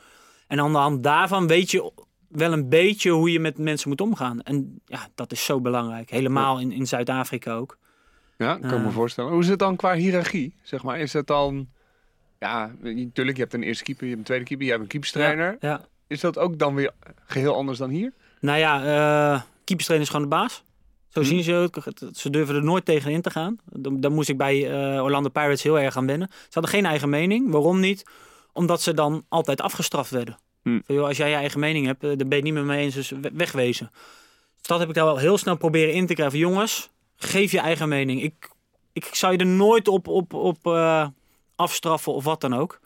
[0.47, 1.91] En aan de hand daarvan weet je
[2.27, 4.41] wel een beetje hoe je met mensen moet omgaan.
[4.41, 6.09] En ja, dat is zo belangrijk.
[6.09, 7.77] Helemaal in, in Zuid-Afrika ook.
[8.37, 8.93] Ja, kan ik me Eh.
[8.93, 9.31] voorstellen.
[9.31, 10.55] Hoe is het dan qua hiërarchie?
[10.63, 11.67] Zeg maar, is het dan...
[12.39, 14.89] Ja, natuurlijk, je hebt een eerste keeper, je hebt een tweede keeper, je hebt een
[14.89, 15.57] keeperstrainer.
[15.59, 15.81] Ja.
[16.07, 16.91] Is dat ook dan weer
[17.25, 18.13] geheel anders dan hier?
[18.39, 18.83] Nou ja,
[19.33, 19.41] eh
[19.75, 20.63] keeperstrainer is gewoon de baas.
[21.09, 21.25] Zo Hm.
[21.27, 22.03] zien ze het.
[22.17, 23.57] Ze durven er nooit tegenin te gaan.
[23.65, 26.27] Dan, dan moest ik bij eh, Orlando Pirates heel erg aan wennen.
[26.31, 27.51] Ze hadden geen eigen mening.
[27.51, 28.03] Waarom niet?
[28.53, 30.37] Omdat ze dan altijd afgestraft werden.
[30.63, 30.79] Hm.
[30.85, 32.63] Van, joh, als jij je eigen mening hebt, eh, daar ben je het niet meer
[32.65, 33.89] mee eens, dus we- wegwezen.
[34.57, 36.39] Dus dat heb ik daar wel heel snel proberen in te krijgen.
[36.39, 38.23] Van, jongens, geef je eigen mening.
[38.23, 38.49] Ik,
[38.93, 41.07] ik zou je er nooit op, op, op eh,
[41.55, 42.79] afstraffen of wat dan ook.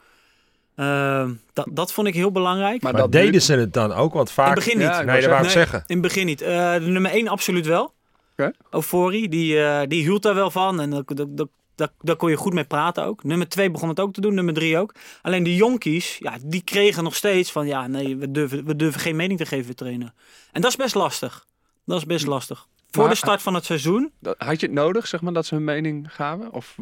[0.76, 2.82] Eh, dat, dat vond ik heel belangrijk.
[2.82, 4.12] Maar, Maar dat deden nu- ze het dan ook?
[4.12, 4.46] Want vaak...
[4.46, 4.86] In het begin niet.
[4.88, 5.78] Ja, ik Nee, dat wou ik Nee, zeggen.
[5.86, 6.40] In het begin niet.
[6.40, 7.94] Eh, de nummer 1 absoluut wel.
[8.32, 8.50] Oké.
[8.70, 10.80] Ofori, die, eh, die hield daar wel van.
[10.80, 13.24] En dat, dat, dat daar, daar kon je goed mee praten ook.
[13.24, 14.94] Nummer 2 begon het ook te doen, nummer 3 ook.
[15.22, 17.66] Alleen de jonkies, ja, die kregen nog steeds van...
[17.66, 20.14] ja, nee, we durven, we durven geen mening te geven, trainen.
[20.52, 21.44] En dat is best lastig.
[21.84, 22.66] Dat is best lastig.
[22.90, 25.46] Voor Maar- de start van het seizoen, Dat- Had je het nodig, zeg maar, dat
[25.46, 26.52] ze hun mening gaven?
[26.52, 26.76] Of,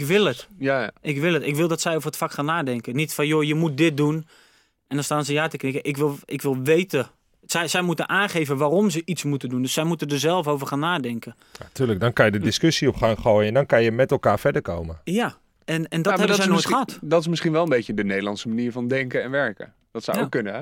[0.00, 0.48] ik wil het.
[0.58, 0.90] ja, ja.
[1.00, 1.42] Ik wil het.
[1.42, 2.96] Ik wil dat zij over het vak gaan nadenken.
[2.96, 4.14] Niet van, joh, je moet dit doen.
[4.86, 5.84] En dan staan ze ja te knikken.
[5.84, 7.06] Ik wil, ik wil weten.
[7.46, 9.62] Zij, zij moeten aangeven waarom ze iets moeten doen.
[9.62, 11.34] Dus zij moeten er zelf over gaan nadenken.
[11.72, 14.38] Tuurlijk, dan kan je de discussie op gang gooien en dan kan je met elkaar
[14.38, 15.00] verder komen.
[15.04, 16.98] Ja, en, en dat Ja, hebben zij is nooit gehad.
[17.02, 19.72] Dat is misschien wel een beetje de Nederlandse manier van denken en werken.
[19.92, 20.22] Dat zou Ja.
[20.24, 20.60] ook kunnen, hè?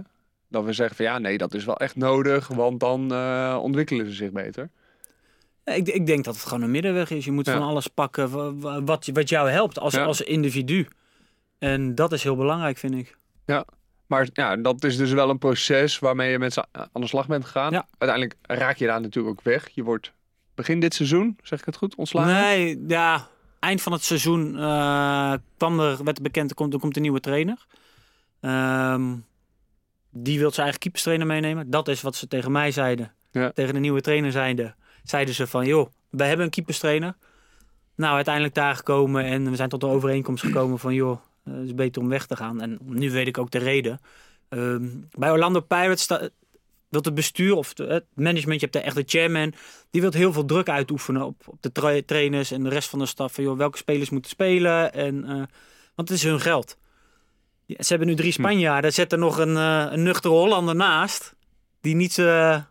[0.48, 4.06] Dat we zeggen van ja, nee, dat is wel echt nodig, want dan eh, ontwikkelen
[4.06, 4.68] ze zich beter.
[5.64, 7.24] Ja, ik, ik denk dat het gewoon een middenweg is.
[7.24, 7.52] Je moet Ja.
[7.52, 10.04] van alles pakken wa- wa- wat, wat jou helpt als, Ja.
[10.04, 10.88] als individu.
[11.58, 13.16] En dat is heel belangrijk, vind ik.
[14.06, 17.44] Maar ja, dat is dus wel een proces waarmee je met aan de slag bent
[17.44, 17.72] gegaan.
[17.72, 17.86] Ja.
[17.98, 19.68] Uiteindelijk raak je daar natuurlijk ook weg.
[19.68, 20.12] Je wordt
[20.54, 22.32] begin dit seizoen, zeg ik het goed, ontslagen?
[22.32, 23.28] Nee, ja,
[23.58, 27.20] eind van het seizoen eh, kwam er, werd bekend, er komt, er komt een nieuwe
[27.20, 27.66] trainer.
[28.40, 29.14] Ehm,
[30.10, 31.70] die wil zijn eigen keeperstrainer meenemen.
[31.70, 33.12] Dat is wat ze tegen mij zeiden.
[33.30, 33.50] Ja.
[33.50, 37.14] Tegen de nieuwe trainer zeiden, zeiden ze van, joh, wij hebben een keeperstrainer.
[37.94, 41.64] Nou, uiteindelijk daar gekomen en we zijn tot een overeenkomst gekomen van, joh, eh, het
[41.64, 42.60] is beter om weg te gaan.
[42.60, 44.00] En nu weet ik ook de reden.
[44.48, 46.06] Ehm, bij Orlando Pirates
[46.92, 49.54] wil het bestuur of het management, je hebt de echte chairman,
[49.90, 52.98] die wil heel veel druk uitoefenen op, op de tra- trainers en de rest van
[52.98, 53.32] de staf.
[53.32, 54.92] Van, joh, welke spelers moeten spelen.
[54.92, 55.34] En, eh,
[55.94, 56.76] want het is hun geld.
[57.66, 58.92] Ja, ze hebben nu drie Spanjaarden.
[58.92, 61.34] Zet er nog een, eh, een nuchtere Hollander naast.
[61.80, 62.62] Die niet, eh,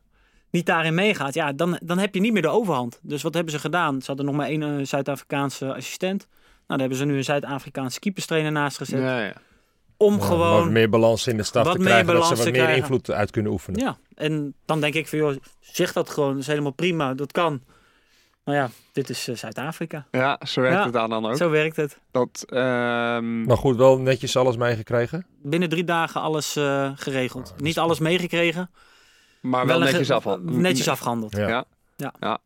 [0.52, 1.34] niet daarin meegaat.
[1.34, 3.00] Ja, dan, dan heb je niet meer de overhand.
[3.02, 4.00] Dus wat hebben ze gedaan?
[4.02, 6.28] Ze hadden nog maar één eh, Zuid-Afrikaanse assistent.
[6.30, 9.00] Nou, daar hebben ze nu een Zuid-Afrikaanse keeperstrainer naast gezet.
[9.02, 9.34] Ja, ja.
[9.98, 12.36] Om Ja, Wat gewoon meer balans in de staf wat te meer krijgen, dat ze
[12.36, 12.76] wat meer krijgen.
[12.76, 13.80] invloed uit kunnen oefenen.
[13.80, 16.32] Ja, en dan denk ik van, joh, zeg dat gewoon.
[16.32, 17.14] Dat is helemaal prima.
[17.14, 17.62] Dat kan.
[18.44, 20.06] Maar ja, dit is eh, Zuid-Afrika.
[20.12, 20.86] ja, zo werkt Ja.
[20.86, 21.36] het aan dan ook.
[21.38, 22.00] Zo werkt het.
[22.12, 25.26] Dat, ehm, Maar goed, wel netjes alles meegekregen.
[25.44, 27.54] Binnen drie dagen alles eh, geregeld.
[27.58, 28.70] Niet alles meegekregen.
[29.42, 30.40] Maar wel netjes afval.
[30.40, 31.36] Netjes afgehandeld.
[31.36, 31.48] Ja.
[31.98, 32.14] Ja.
[32.20, 32.40] Ja.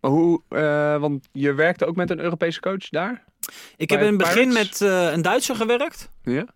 [0.00, 3.24] Maar hoe, eh, want je werkte ook met een Europese coach daar?
[3.76, 4.80] Ik heb in het begin Pirates?
[4.80, 6.10] met eh, een Duitser gewerkt.
[6.22, 6.46] Ja.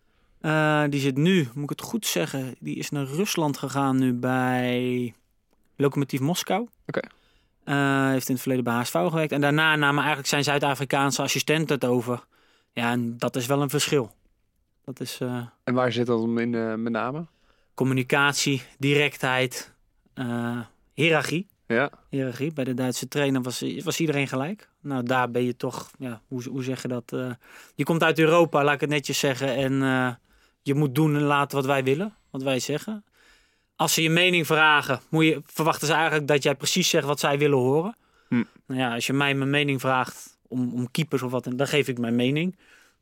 [0.41, 4.13] Eh, die zit nu, moet ik het goed zeggen, die is naar Rusland gegaan nu
[4.13, 5.15] bij
[5.77, 6.69] Lokomotief Moskou.
[6.87, 7.01] Oké.
[7.65, 9.33] Eh, heeft in het verleden bij HSV gewerkt.
[9.33, 12.25] En daarna namen eigenlijk zijn Zuid-Afrikaanse assistenten het over.
[12.73, 14.15] Ja, en dat is wel een verschil.
[14.85, 17.27] Dat is eh, En waar zit dat om in eh, met name?
[17.75, 19.75] communicatie, directheid,
[20.17, 20.59] eh
[20.93, 21.47] hiërarchie.
[21.67, 21.91] Ja.
[22.11, 22.53] hiërarchie.
[22.53, 24.69] Bij de Duitse trainer was, was iedereen gelijk.
[24.81, 27.13] Nou, daar ben je toch, ja, hoe, hoe zeg je dat?
[27.13, 27.31] eh,
[27.75, 29.55] je komt uit Europa, laat ik het netjes zeggen.
[29.55, 30.15] En eh,
[30.63, 33.05] je moet doen en laten wat wij willen, wat wij zeggen.
[33.77, 37.21] Als ze je mening vragen, moet je, verwachten ze eigenlijk dat jij precies zegt wat
[37.21, 37.97] zij willen horen.
[38.29, 38.43] Hm.
[38.67, 41.89] Nou ja, als je mij mijn mening vraagt om, om keepers of wat, dan geef
[41.89, 42.57] ik mijn mening.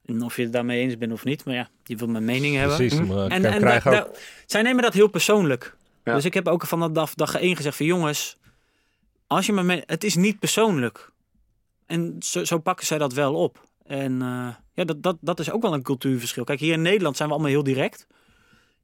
[0.04, 2.56] En of je het daarmee eens bent of niet, maar ja, je wil mijn mening
[2.56, 2.76] hebben.
[2.76, 3.06] Precies, Hm.
[3.06, 4.08] maar En, en da- da-
[4.46, 5.76] zij nemen dat heel persoonlijk.
[6.04, 6.14] Ja.
[6.14, 8.36] Dus ik heb ook van dat dag, dag één gezegd van jongens,
[9.26, 11.12] als je me me- het is niet persoonlijk.
[11.86, 13.62] En zo, zo pakken zij dat wel op.
[13.86, 16.44] En eh, ja, dat, dat, dat is ook wel een cultuurverschil.
[16.44, 18.06] Kijk, hier in Nederland zijn we allemaal heel direct.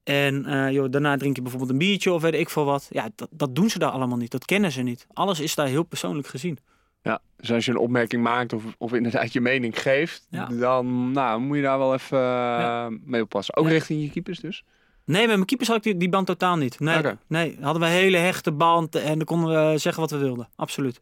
[0.02, 2.86] En eh, joh, daarna drink je bijvoorbeeld een biertje of weet ik veel wat.
[2.90, 4.30] Ja, dat, dat doen ze daar allemaal niet.
[4.30, 5.06] Dat kennen ze niet.
[5.12, 6.58] Alles is daar heel persoonlijk gezien.
[7.02, 10.46] Ja, dus als je een opmerking maakt of, of inderdaad je mening geeft, Ja.
[10.46, 12.88] dan nou, moet je daar wel even eh, Ja.
[13.04, 13.56] mee oppassen.
[13.56, 13.70] Ook Ja.
[13.70, 14.64] richting je keepers dus?
[15.10, 16.80] Nee, met mijn keepers had ik die, die band totaal niet.
[16.80, 20.16] Nee, nee, hadden we een hele hechte band en dan konden we zeggen wat we
[20.18, 20.48] wilden.
[20.56, 21.00] Absoluut.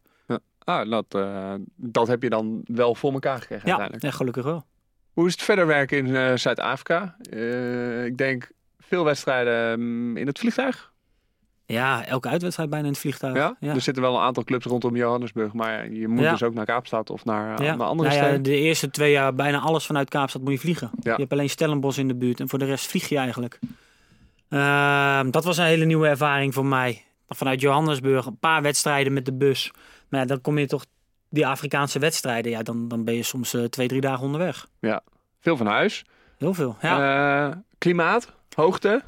[0.63, 4.03] Ah, dat, eh, dat heb je dan wel voor elkaar gekregen Ja, uiteindelijk.
[4.03, 4.65] ja gelukkig wel.
[5.13, 7.15] Hoe is het verder werken in eh, Zuid-Afrika?
[7.31, 10.91] Eh, ik denk veel wedstrijden mm, in het vliegtuig.
[11.65, 13.35] Ja, elke uitwedstrijd bijna in het vliegtuig.
[13.35, 13.55] Ja?
[13.59, 13.73] ja.
[13.73, 16.31] Er zitten wel een aantal clubs rondom Johannesburg, maar je moet Ja.
[16.31, 17.75] dus ook naar Kaapstad of naar, Ja.
[17.75, 18.43] naar andere Nou ja, steden.
[18.43, 20.89] de eerste twee jaar bijna alles vanuit Kaapstad moet je vliegen.
[20.99, 21.11] Ja.
[21.13, 23.59] Je hebt alleen Stellenbosch in de buurt en voor de rest vlieg je eigenlijk.
[24.49, 27.03] Ehm, dat was een hele nieuwe ervaring voor mij.
[27.27, 29.71] Vanuit Johannesburg, een paar wedstrijden met de bus.
[30.09, 30.85] Maar ja, dan kom je toch
[31.29, 32.51] die Afrikaanse wedstrijden.
[32.51, 34.67] Ja, dan, dan ben je soms eh, twee, drie dagen onderweg.
[35.39, 36.05] Veel van huis.
[36.37, 36.77] Heel veel.
[36.81, 37.47] Ja.
[37.49, 39.01] Eh, klimaat, hoogte.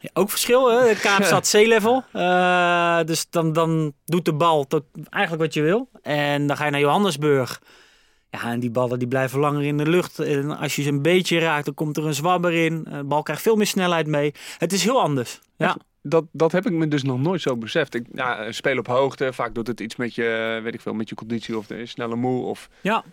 [0.00, 0.94] Ja, ook verschil, hè?
[0.94, 2.04] Kaapstad zeelevel.
[2.12, 5.88] Eh dus dan, dan doet de bal tot eigenlijk wat je wil.
[6.02, 7.60] En dan ga je naar Johannesburg.
[8.30, 10.18] Ja, en die ballen die blijven langer in de lucht.
[10.18, 12.84] En als je ze een beetje raakt, dan komt er een zwabber in.
[12.86, 14.34] Eh, De bal krijgt veel meer snelheid mee.
[14.58, 15.40] Het is heel anders.
[15.56, 17.94] Ja, Dat, dat heb ik me dus nog nooit zo beseft.
[17.94, 19.32] Ik ja, speel op hoogte.
[19.32, 22.16] Vaak doet het iets met je, weet ik veel, met je conditie of de snelle
[22.16, 22.44] moe.
[22.44, 23.04] Of, ja.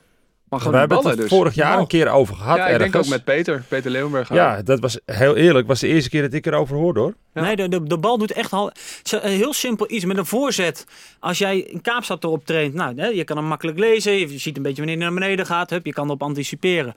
[0.49, 1.29] Maar We hebben ballen het dus.
[1.29, 2.91] vorig jaar een keer over gehad Ja, ik ergens.
[2.91, 3.63] denk ook met Peter.
[3.67, 4.29] Peter Leeuwenberg.
[4.33, 5.67] Ja, dat was heel eerlijk.
[5.67, 7.13] was de eerste keer dat ik erover hoorde hoor.
[7.33, 7.41] Ja.
[7.41, 8.71] Nee, de, de, de bal doet echt al
[9.03, 10.85] een heel simpel iets met een voorzet.
[11.19, 14.13] Als jij een kaapstad erop traint, nou, hè, je kan hem makkelijk lezen.
[14.13, 15.69] Je ziet een beetje wanneer hij naar beneden gaat.
[15.69, 16.93] Hup, je kan erop anticiperen.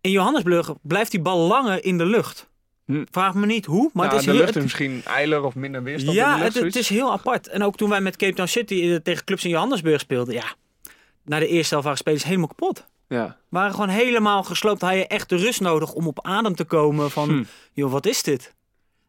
[0.00, 2.48] In Johannesburg blijft die bal langer in de lucht.
[2.86, 3.04] Hm.
[3.10, 5.42] Vraag me niet hoe, maar Ja, het is de heel, lucht het- is misschien eiler
[5.44, 7.48] of minder weerstand in ja, de lucht, het, het is heel apart.
[7.48, 10.44] En ook toen wij met Cape Town City eh, tegen clubs in Johannesburg speelden, ja,
[11.24, 12.86] na de eerste helft waren spelers helemaal kapot.
[13.08, 13.36] Ja.
[13.48, 14.80] Waren gewoon helemaal gesloopt.
[14.80, 17.42] Had je echt de rust nodig om op adem te komen van, Hm.
[17.72, 18.54] joh, wat is dit?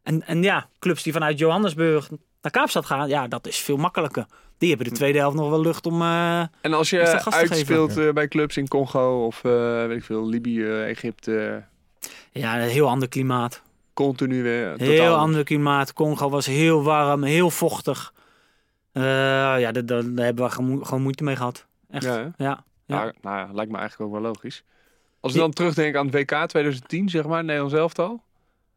[0.04, 2.10] En, en ja, clubs die vanuit Johannesburg
[2.41, 4.25] naar Kaapstad gaan, ja, dat is veel makkelijker.
[4.58, 6.01] Die hebben de tweede helft nog wel lucht om...
[6.01, 10.28] eh, En als je uitspeelt eh, bij clubs in Congo of eh, weet ik veel,
[10.28, 11.63] Libië, Egypte,
[12.32, 13.62] ja, een heel ander klimaat.
[13.93, 14.73] continu weer.
[14.78, 15.93] Heel ander klimaat.
[15.93, 18.13] Congo was heel warm, heel vochtig.
[18.91, 19.04] Eh,
[19.60, 20.49] ja, daar, hebben we
[20.86, 21.65] gewoon moeite mee gehad.
[21.96, 22.06] Echt.
[22.06, 23.14] Ja, Ja, ja.
[23.22, 24.64] Nou ja, lijkt me eigenlijk ook wel logisch.
[25.20, 28.22] Als we Die- dan terugdenken aan het WK 2010, zeg maar, Nederlands elftal.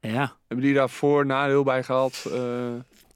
[0.00, 0.32] ja.
[0.48, 2.26] Hebben die daar voor nadeel bij gehad?
[2.32, 2.40] eh,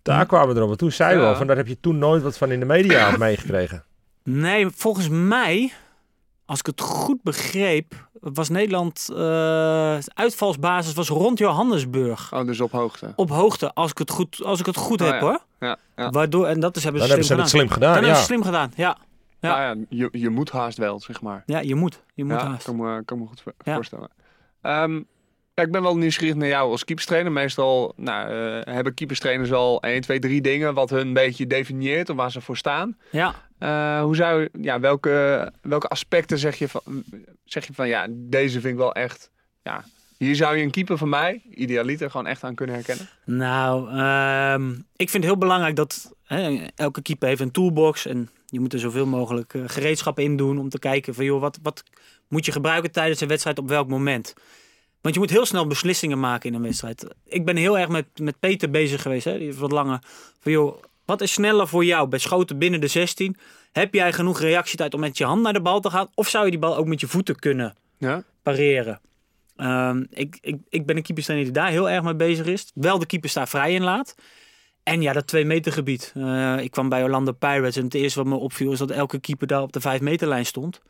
[0.02, 0.66] Daar kwamen we erop.
[0.66, 1.30] Want toen zeiden we Ja.
[1.30, 3.84] al van daar heb je toen nooit wat van in de media meegekregen.
[4.24, 5.72] Nee, volgens mij,
[6.44, 12.32] als ik het goed begreep, was Nederland eh, uitvalsbasis was rond Johannesburg.
[12.34, 13.12] oh, dus op hoogte.
[13.16, 15.26] Op hoogte, als ik het goed, als ik het goed Oh, heb ja.
[15.26, 15.42] hoor.
[15.60, 16.10] Ja, ja.
[16.10, 17.68] Waardoor, en dat is, hebben Dan ze hebben slim ze het gedaan.
[17.68, 17.92] slim gedaan.
[17.94, 18.06] Dan Ja.
[18.06, 18.96] hebben ze slim gedaan, ja.
[19.42, 19.60] Ja.
[19.60, 19.68] Ja.
[19.68, 21.42] ja, je, je moet haast wel, zeg maar.
[21.46, 22.02] Ja, je moet.
[22.14, 22.64] Je moet ja, haast.
[22.64, 24.10] Kan me, kan me goed voorstellen.
[25.54, 27.32] Ja, ik ben wel nieuwsgierig naar jou als keeperstrainer.
[27.32, 32.10] Meestal nou, eh, hebben keeperstrainers al 1, 2, 3 dingen wat hun een beetje definieert
[32.10, 32.96] of waar ze voor staan.
[33.10, 33.34] Ja.
[33.58, 36.82] Eh, hoe zou, ja, welke, welke aspecten zeg je, van,
[37.44, 39.30] zeg je van ja, deze vind ik wel echt.
[39.62, 39.84] Ja,
[40.16, 43.08] hier zou je een keeper van mij, idealiter, gewoon echt aan kunnen herkennen.
[43.24, 48.06] Nou, ehm, ik vind het heel belangrijk dat hè, elke keeper heeft een toolbox.
[48.06, 51.40] En je moet er zoveel mogelijk eh, gereedschappen in doen om te kijken van joh,
[51.40, 51.82] wat, wat
[52.28, 54.34] moet je gebruiken tijdens een wedstrijd op welk moment.
[55.00, 57.06] Want je moet heel snel beslissingen maken in een wedstrijd.
[57.24, 59.98] Ik ben heel erg met, met Peter bezig geweest, hè, die is wat langer.
[60.40, 63.36] Van joh, wat is sneller voor jou bij schoten binnen de 16?
[63.72, 66.08] Heb jij genoeg reactietijd om met je hand naar de bal te gaan?
[66.14, 69.00] Of zou je die bal ook met je voeten kunnen Ja, pareren.
[69.56, 72.70] Ehm, ik, ik, ik ben een keeperstrainer die daar heel erg mee bezig is.
[72.74, 74.14] Wel de keepers daar vrij in laat.
[74.82, 76.12] En ja, dat 2 meter gebied.
[76.16, 79.20] Eh, ik kwam bij Orlando Pirates en het eerste wat me opviel is dat elke
[79.20, 80.80] keeper daar op de 5 meterlijn stond.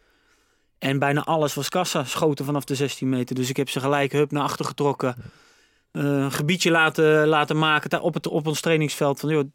[0.78, 3.34] En bijna alles was kassa, schoten vanaf de 16 meter.
[3.34, 5.16] Dus ik heb ze gelijk hup naar achter getrokken.
[5.92, 9.20] Een gebiedje laten, laten maken daar op, het, op ons trainingsveld.
[9.20, 9.50] Van, joh,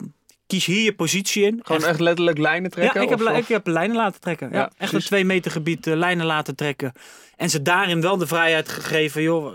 [0.46, 1.60] kies hier je positie in.
[1.64, 2.94] gewoon echt letterlijk lijnen trekken.
[3.00, 4.50] Ja, ik heb, of- li- of- ik heb lijnen laten trekken.
[4.50, 5.06] Ja, Ja, echt een precies.
[5.06, 6.92] twee meter gebied eh, lijnen laten trekken.
[7.36, 9.22] En ze daarin wel de vrijheid gegeven.
[9.22, 9.54] Joh,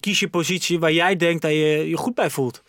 [0.00, 2.62] kies je positie waar jij denkt dat je je goed bij voelt.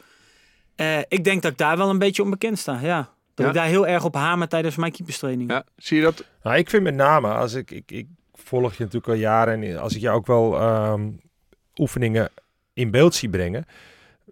[0.78, 2.80] Eh, ik denk dat ik daar wel een beetje onbekend sta.
[2.82, 2.98] Ja.
[3.34, 3.48] Dat Ja.
[3.48, 5.50] ik daar heel erg op hamer tijdens mijn keeperstraining.
[5.52, 6.24] ja, zie je dat?
[6.44, 9.78] Nou, ik vind met name, als ik, ik, ik volg je natuurlijk al jaren en
[9.80, 11.10] als ik jou ook wel ehm,
[11.76, 12.30] oefeningen
[12.74, 13.66] in beeld zie brengen,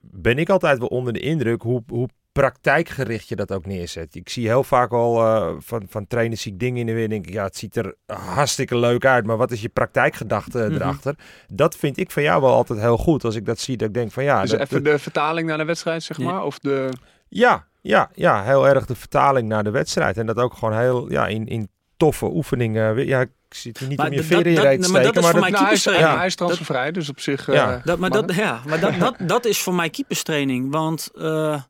[0.01, 2.07] ben ik altijd wel onder de indruk hoe, hoe
[2.39, 4.15] praktijkgericht je dat ook neerzet.
[4.15, 7.09] Ik zie heel vaak al eh, van, van trainers zie ik dingen in de weer,
[7.09, 10.73] denk ik, ja, het ziet er hartstikke leuk uit, maar wat is je praktijkgedachte Mhm.
[10.73, 11.15] erachter?
[11.47, 13.23] Dat vind ik van jou wel altijd heel goed.
[13.23, 15.57] Als ik dat zie, dat ik denk van ja, dus dat- even de vertaling naar
[15.57, 16.43] de wedstrijd, zeg maar?
[16.43, 16.89] Of de...
[17.27, 20.17] ja, ja, ja, heel erg de vertaling naar de wedstrijd.
[20.17, 23.05] En dat ook gewoon heel ja, in, in toffe oefeningen.
[23.05, 25.31] Ja, zit hier niet Maar om je veren in reet te maar dat is Maar
[25.31, 26.17] voor dat, mij Nou, hij, is, keeperstraining.
[26.17, 27.45] hij is transfervrij, dus op zich...
[27.45, 27.75] Ja.
[27.75, 30.71] eh, Dat, maar dat, ja, maar dat, dat, dat is voor mij keeperstraining.
[30.71, 31.23] Want eh,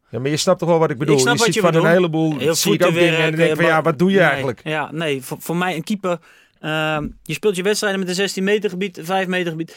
[0.10, 1.15] ja, maar je snapt toch wel wat ik bedoel.
[1.15, 3.30] Ik snap je wat ziet je van een heleboel heel zie ik ook dingen en
[3.30, 4.62] dan denk van ja, wat doe je nee, eigenlijk?
[4.63, 6.19] Ja, nee, voor, voor mij een keeper.
[6.60, 9.76] ehm, je speelt je wedstrijden met een 16 meter gebied, 5 meter gebied.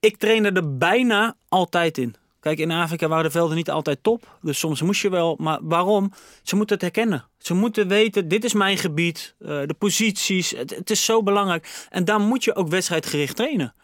[0.00, 2.14] Ik train er bijna altijd in.
[2.40, 4.38] Kijk, in Afrika waren de velden niet altijd top.
[4.42, 5.36] Dus soms moest je wel.
[5.40, 6.12] Maar waarom?
[6.42, 7.24] Ze moeten het herkennen.
[7.38, 9.34] Ze moeten weten, dit is mijn gebied.
[9.38, 10.50] eh, de posities.
[10.50, 11.86] Het, het is zo belangrijk.
[11.90, 13.74] En daar moet je ook wedstrijdgericht trainen.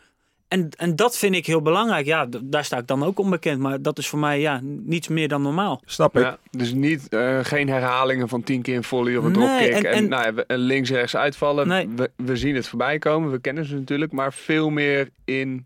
[0.49, 2.07] En, en dat vind ik heel belangrijk.
[2.07, 3.61] Ja, d- daar sta ik dan ook onbekend.
[3.61, 5.81] Maar dat is voor mij ja, niets meer dan normaal.
[5.85, 6.23] Snap ik.
[6.23, 9.73] Ja, dus niet, eh, geen herhalingen van tien keer een volley of een Nee, dropkick.
[9.73, 11.69] en- En, en- nou, ja, we- en links rechts uitvallen.
[11.69, 11.89] Nee.
[11.97, 14.13] We, we zien het voorbij komen, we kennen ze natuurlijk.
[14.13, 15.65] Maar veel meer in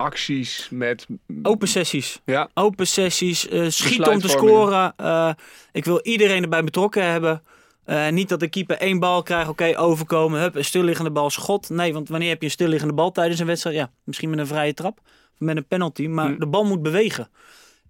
[0.00, 1.06] acties met...
[1.42, 2.20] Open sessies.
[2.24, 3.48] Ja, Open sessies.
[3.48, 4.92] eh, schiet om te scoren.
[4.96, 5.30] eh,
[5.72, 7.42] ik wil iedereen erbij betrokken hebben.
[7.84, 11.68] Eh, niet dat de keeper één bal krijgt, oké, overkomen, hup, een stilliggende bal, schot.
[11.70, 13.76] Nee, want wanneer heb je een stilliggende bal tijdens een wedstrijd?
[13.76, 14.98] Ja, misschien met een vrije trap
[15.32, 16.38] of met een penalty, maar Hm.
[16.38, 17.28] de bal moet bewegen.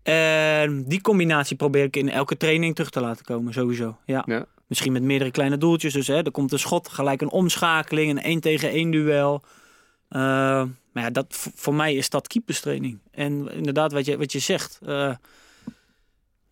[0.03, 3.97] En die combinatie probeer ik in elke training terug te laten komen, sowieso.
[4.07, 4.23] Ja.
[4.27, 4.47] Ja.
[4.67, 5.93] Misschien met meerdere kleine doeltjes.
[5.93, 9.43] Dus hè, er komt een schot, gelijk een omschakeling, een 1 tegen 1 duel.
[10.11, 10.21] Eh,
[10.93, 12.99] maar ja, dat, voor mij is dat keeperstraining.
[13.11, 14.79] En inderdaad, wat je, wat je zegt.
[14.87, 15.15] eh,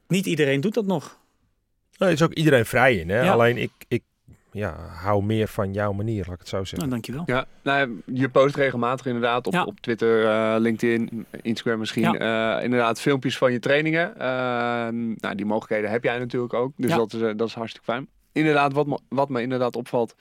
[0.08, 1.18] niet iedereen doet dat nog.
[1.96, 3.08] Daar is ook iedereen vrij in.
[3.08, 3.20] Hè?
[3.22, 3.32] Ja.
[3.32, 4.02] Alleen ik, ik
[4.52, 6.78] ja, hou meer van jouw manier, laat ik het zo zeggen.
[6.78, 7.22] Nou, dankjewel.
[7.26, 9.64] Ja, nou, ja, je post regelmatig inderdaad op, Ja.
[9.64, 12.18] op Twitter, eh, LinkedIn, Instagram misschien.
[12.18, 14.12] eh, inderdaad, filmpjes van je trainingen.
[15.20, 16.72] Nou, die mogelijkheden heb jij natuurlijk ook.
[16.76, 16.96] Dus Ja.
[16.96, 18.08] dat, is, dat is hartstikke fijn.
[18.32, 20.14] Inderdaad, wat me, wat me inderdaad opvalt.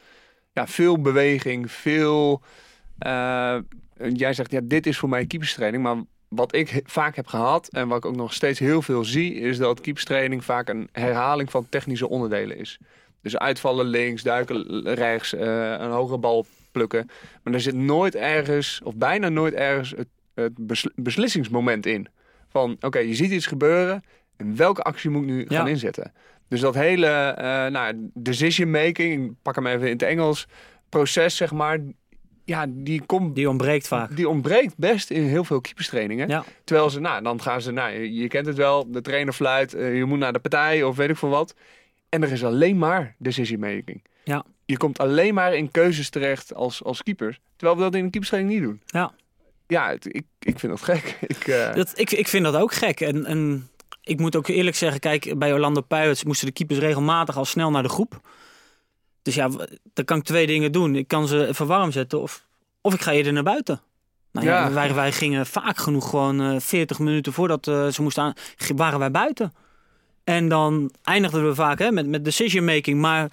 [0.52, 2.42] Ja, veel beweging, veel...
[3.00, 3.58] eh,
[4.14, 5.84] jij zegt, ja, dit is voor mij keeperstraining.
[5.84, 5.96] Maar
[6.28, 9.34] wat ik vaak heb gehad en wat ik ook nog steeds heel veel zie...
[9.34, 12.78] is dat keeperstraining vaak een herhaling van technische onderdelen is.
[13.22, 17.10] Dus uitvallen links, duiken rechts, eh, een hogere bal plukken.
[17.44, 22.08] Maar er zit nooit ergens, of bijna nooit ergens, het, het bes- beslissingsmoment in.
[22.50, 24.04] Van, oké, je ziet iets gebeuren
[24.38, 25.58] en welke actie moet ik nu Ja.
[25.58, 26.14] gaan inzetten?
[26.48, 30.48] Dus dat hele eh nou, decision making, ik pak hem even in het Engels,
[30.90, 31.80] proces zeg maar,
[32.48, 33.36] ja, die komt...
[33.36, 34.16] Die ontbreekt vaak.
[34.16, 36.28] Die ontbreekt best in heel veel keeperstrainingen.
[36.28, 36.44] Ja.
[36.64, 39.74] Terwijl ze, nou, dan gaan ze, nou, je, je kent het wel, de trainer fluit,
[39.74, 41.56] eh, je moet naar de partij of weet ik veel wat.
[42.10, 44.04] En er is alleen maar decision making.
[44.24, 44.44] Ja.
[44.66, 47.40] Je komt alleen maar in keuzes terecht als, als keeper.
[47.56, 48.82] Terwijl we dat in een keeperstraining niet doen.
[48.86, 49.12] Ja.
[49.68, 51.18] Ja, het- ik, ik vind dat gek.
[51.38, 53.00] Ik, eh, Dat, ik, ik vind dat ook gek.
[53.02, 53.70] En, en
[54.04, 57.72] ik moet ook eerlijk zeggen, kijk, bij Orlando Pirates moesten de keepers regelmatig al snel
[57.72, 58.20] naar de groep.
[59.28, 59.50] Dus ja,
[59.94, 60.96] dan kan ik twee dingen doen.
[60.96, 62.46] Ik kan ze even warm zetten of,
[62.82, 63.82] of ik ga eerder naar buiten.
[64.32, 64.72] Nou ja, Ja.
[64.72, 68.34] Wij, wij gingen vaak genoeg gewoon eh 40 minuten voordat eh, ze moesten aan,
[68.76, 69.54] waren wij buiten.
[70.24, 73.00] En dan eindigden we vaak hè, met, met decision making.
[73.00, 73.32] Maar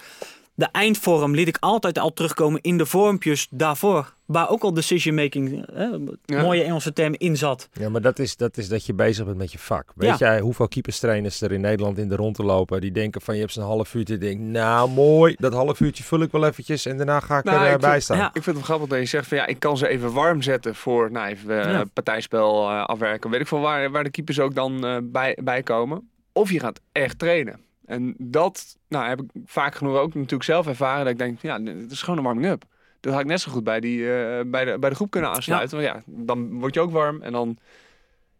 [0.55, 4.13] de eindvorm liet ik altijd al terugkomen in de vormpjes daarvoor.
[4.25, 5.83] Waar ook al decision making, hè,
[6.25, 6.41] Ja.
[6.41, 7.69] mooie Engelse term, in zat.
[7.73, 9.91] Ja, maar dat is, dat is dat je bezig bent met je vak.
[9.95, 12.81] Weet jij hoeveel keeperstrainers er in Nederland in de rond te lopen?
[12.81, 14.17] Die denken van je hebt zo'n half uurtje.
[14.17, 17.65] Denk, nou mooi, dat half uurtje vul ik wel eventjes en daarna ga ik Nou,
[17.65, 18.17] erbij vind- staan.
[18.17, 18.29] ja.
[18.33, 20.75] ik vind het grappig dat je zegt van ja, ik kan ze even warm zetten
[20.75, 21.83] voor nou, even eh, Ja.
[21.93, 23.29] partijspel eh, afwerken.
[23.29, 26.09] Weet ik veel waar, waar de keepers ook dan eh, bij, bij komen.
[26.33, 27.59] Of je gaat echt trainen.
[27.85, 31.03] En dat nou, heb ik vaak genoeg ook natuurlijk zelf ervaren.
[31.03, 32.63] Dat ik denk, ja, het is gewoon een warming-up.
[32.99, 35.29] Dat had ik net zo goed bij, die, eh, bij, de, bij de groep kunnen
[35.29, 35.77] aansluiten.
[35.77, 37.21] Want ja, dan word je ook warm.
[37.21, 37.57] En dan,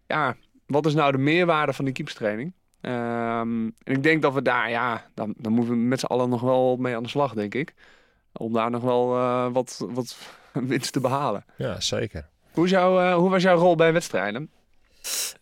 [0.08, 2.54] ja, wat is nou de meerwaarde van die keepstraining?
[2.82, 6.30] Ehm, en ik denk dat we daar, ja, dan, dan moeten we met z'n allen
[6.30, 7.74] nog wel mee aan de slag, denk ik.
[8.32, 10.18] Om daar nog wel eh, wat, wat
[10.54, 11.46] winst te behalen.
[11.58, 12.28] Ja, zeker.
[12.52, 14.50] Hoe, eh, hoe was jouw rol bij wedstrijden?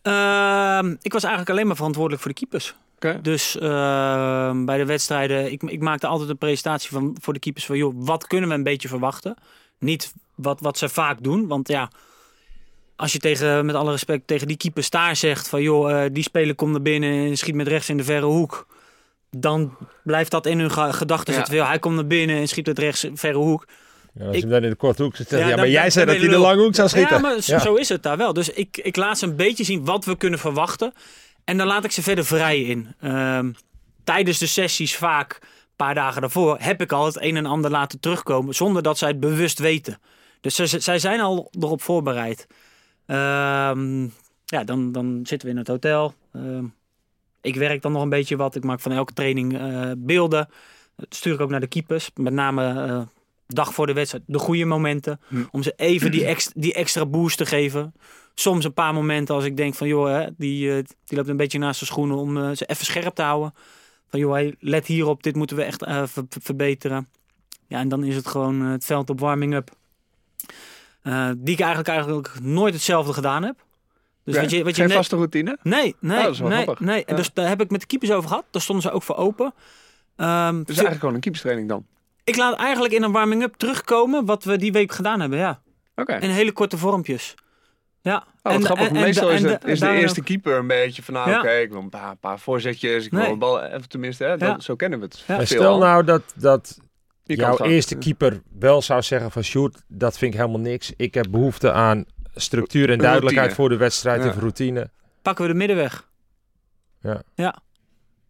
[0.02, 2.74] Ehm, ik was eigenlijk alleen maar verantwoordelijk voor de keepers.
[3.22, 7.66] Dus ehm, bij de wedstrijden, ik, ik maakte altijd een presentatie van, voor de keepers
[7.66, 9.34] van, joh, wat kunnen we een beetje verwachten?
[9.78, 11.90] Niet wat, wat ze vaak doen, want ja,
[12.96, 16.22] als je tegen, met alle respect tegen die keepers daar zegt van, joh, eh, die
[16.22, 18.66] speler komt naar binnen en schiet met rechts in de verre hoek.
[19.30, 21.38] Dan blijft dat in hun ge- gedachten Ja.
[21.38, 21.56] zitten.
[21.56, 23.66] Joh, Hij komt naar binnen en schiet met rechts verre hoek.
[24.18, 25.82] Ja, als je dan in de korte hoek zit, ja, Ja, ja, dan- maar jij
[25.82, 27.14] dan zei dat hij de lange hoek zou schieten.
[27.16, 27.60] Ja, maar zo, Ja.
[27.60, 28.32] zo is het daar wel.
[28.32, 30.92] Dus ik, ik laat ze een beetje zien wat we kunnen verwachten.
[31.44, 32.94] En dan laat ik ze verder vrij in.
[33.00, 33.52] Ehm,
[34.04, 37.70] tijdens de sessies vaak, een paar dagen daarvoor, heb ik al het een en ander
[37.70, 38.54] laten terugkomen.
[38.54, 39.98] Zonder dat zij het bewust weten.
[40.40, 42.46] Dus ze- ze- zij zijn al erop voorbereid.
[43.06, 44.02] Ehm,
[44.44, 46.14] ja, dan, dan zitten we in het hotel.
[46.32, 46.64] Ehm,
[47.40, 48.54] ik werk dan nog een beetje wat.
[48.54, 50.48] Ik maak van elke training eh, beelden.
[50.96, 52.10] Dat stuur ik ook naar de keepers.
[52.14, 53.00] Met name eh,
[53.46, 54.24] dag voor de wedstrijd.
[54.26, 55.20] De goede momenten.
[55.28, 55.42] Hm.
[55.50, 57.94] Om ze even die, ex, die extra boost te geven.
[58.34, 61.36] Soms een paar momenten als ik denk van joh, hè, die, eh, die loopt een
[61.36, 63.54] beetje naast zijn schoenen om eh, ze even scherp te houden.
[64.08, 67.08] Van joh, hey, let hierop, dit moeten we echt ver- ver- verbeteren.
[67.66, 69.70] Ja, en dan is het gewoon het veld op warming up.
[71.02, 73.64] Eh, die ik eigenlijk, eigenlijk nooit hetzelfde gedaan heb.
[74.24, 75.58] Dus Ja, wat je, wat je Geen net- vaste routine?
[75.62, 77.04] Nee, nee, Oh, dat is wel nee, nee.
[77.04, 78.44] En dus daar heb ik met de keepers over gehad.
[78.50, 79.54] Daar stonden ze ook voor open.
[80.16, 81.86] Ehm, Dus eigenlijk gewoon een keeperstraining dan?
[82.24, 85.60] ik laat eigenlijk in een warming-up terugkomen wat we die week gedaan hebben, ja.
[85.96, 86.14] Oké.
[86.16, 87.34] In hele korte vormpjes.
[88.04, 88.24] Ja.
[88.42, 88.90] Oh, wat grappig.
[88.90, 91.38] Meestal en is, het, en is de eerste ook- keeper een beetje van, nou Ja.
[91.38, 94.48] oké, ik wil een paar, paar voorzetjes, ik wil een bal, even tenminste, hè, dat,
[94.48, 94.60] Ja.
[94.60, 95.24] zo kennen we het.
[95.26, 95.44] Ja.
[95.44, 95.78] Stel al.
[95.78, 96.78] nou dat, dat
[97.22, 100.92] jouw eerste keeper wel zou zeggen van Sjoerd, dat vind ik helemaal niks.
[100.96, 103.54] Ik heb behoefte aan structuur en duidelijkheid Routine.
[103.54, 104.30] voor de wedstrijd Ja.
[104.32, 104.90] en routine.
[105.22, 106.08] pakken we de middenweg.
[107.00, 107.22] Ja.
[107.34, 107.58] Ja.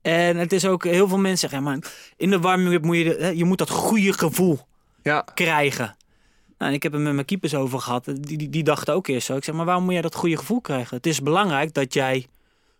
[0.02, 1.78] En het is ook, heel veel mensen zeggen, maar
[2.16, 4.58] in de warming-up moet je, de, je moet dat goede gevoel
[5.02, 5.96] Ja, krijgen.
[6.64, 8.04] Nou, en ik heb het met mijn keepers over gehad.
[8.04, 9.36] Die, die, die dachten ook eerst zo.
[9.36, 10.96] Ik zeg, maar waarom moet jij dat goede gevoel krijgen?
[10.96, 12.26] Het is belangrijk dat jij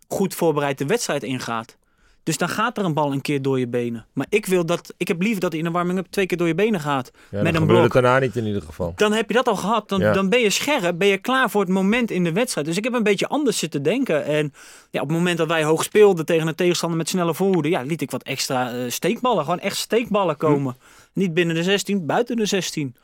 [0.07, 1.77] goed voorbereid de wedstrijd ingaat.
[2.23, 4.05] Dus dan gaat er een bal een keer door je benen.
[4.13, 6.47] Maar ik wil dat, ik heb liever dat hij in de warming-up twee keer door
[6.47, 7.11] je benen gaat.
[7.31, 7.83] Ja, Met dan een blok.
[7.83, 8.93] het daarna niet in ieder geval.
[8.95, 9.89] Dan heb je dat al gehad.
[9.89, 10.13] Dan, Ja.
[10.13, 12.67] dan ben je scherp, ben je klaar voor het moment in de wedstrijd.
[12.67, 14.25] Dus ik heb een beetje anders zitten denken.
[14.25, 14.53] En
[14.91, 17.81] ja, op het moment dat wij hoog speelden tegen een tegenstander met snelle voorhoede, ja,
[17.81, 19.43] liet ik wat extra eh, steekballen.
[19.43, 20.75] Gewoon echt steekballen komen.
[21.13, 22.95] Niet binnen de 16, buiten de 16.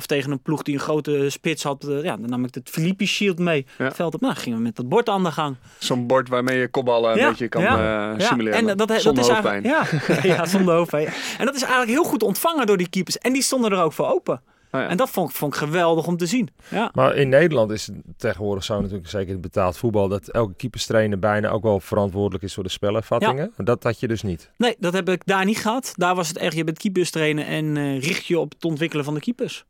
[0.00, 2.68] Of tegen een ploeg die een grote spits had, eh, ja, dan nam ik het
[2.70, 3.66] Filippi Shield mee.
[3.78, 3.84] Ja.
[3.84, 5.56] Het Veld op, nou, gingen we met dat bord aan de gang.
[5.78, 8.58] Zo'n bord waarmee je kopballen een Ja, beetje kan ja, eh, Ja, simuleren.
[8.68, 9.64] en dat, dat Zonder is hoofdpijn.
[9.64, 11.06] eigenlijk- Ja, ja, zonder hoofdpijn.
[11.38, 13.18] En dat is eigenlijk heel goed ontvangen door die keepers.
[13.18, 14.42] En die stonden er ook voor open.
[14.72, 14.88] Oh ja.
[14.88, 16.48] En dat vond, ik- vond ik geweldig om te zien.
[16.68, 16.90] Ja.
[16.94, 21.18] Maar in Nederland is het tegenwoordig zo natuurlijk, zeker in betaald voetbal, dat elke keeperstrainer
[21.18, 23.52] bijna ook wel verantwoordelijk is voor de spelervattingen.
[23.56, 24.50] Dat had je dus niet.
[24.56, 25.92] Nee, dat heb ik daar niet gehad.
[25.96, 29.04] Daar was het echt, je bent keepers trainen en eh, richt je op het ontwikkelen
[29.04, 29.64] van de keepers.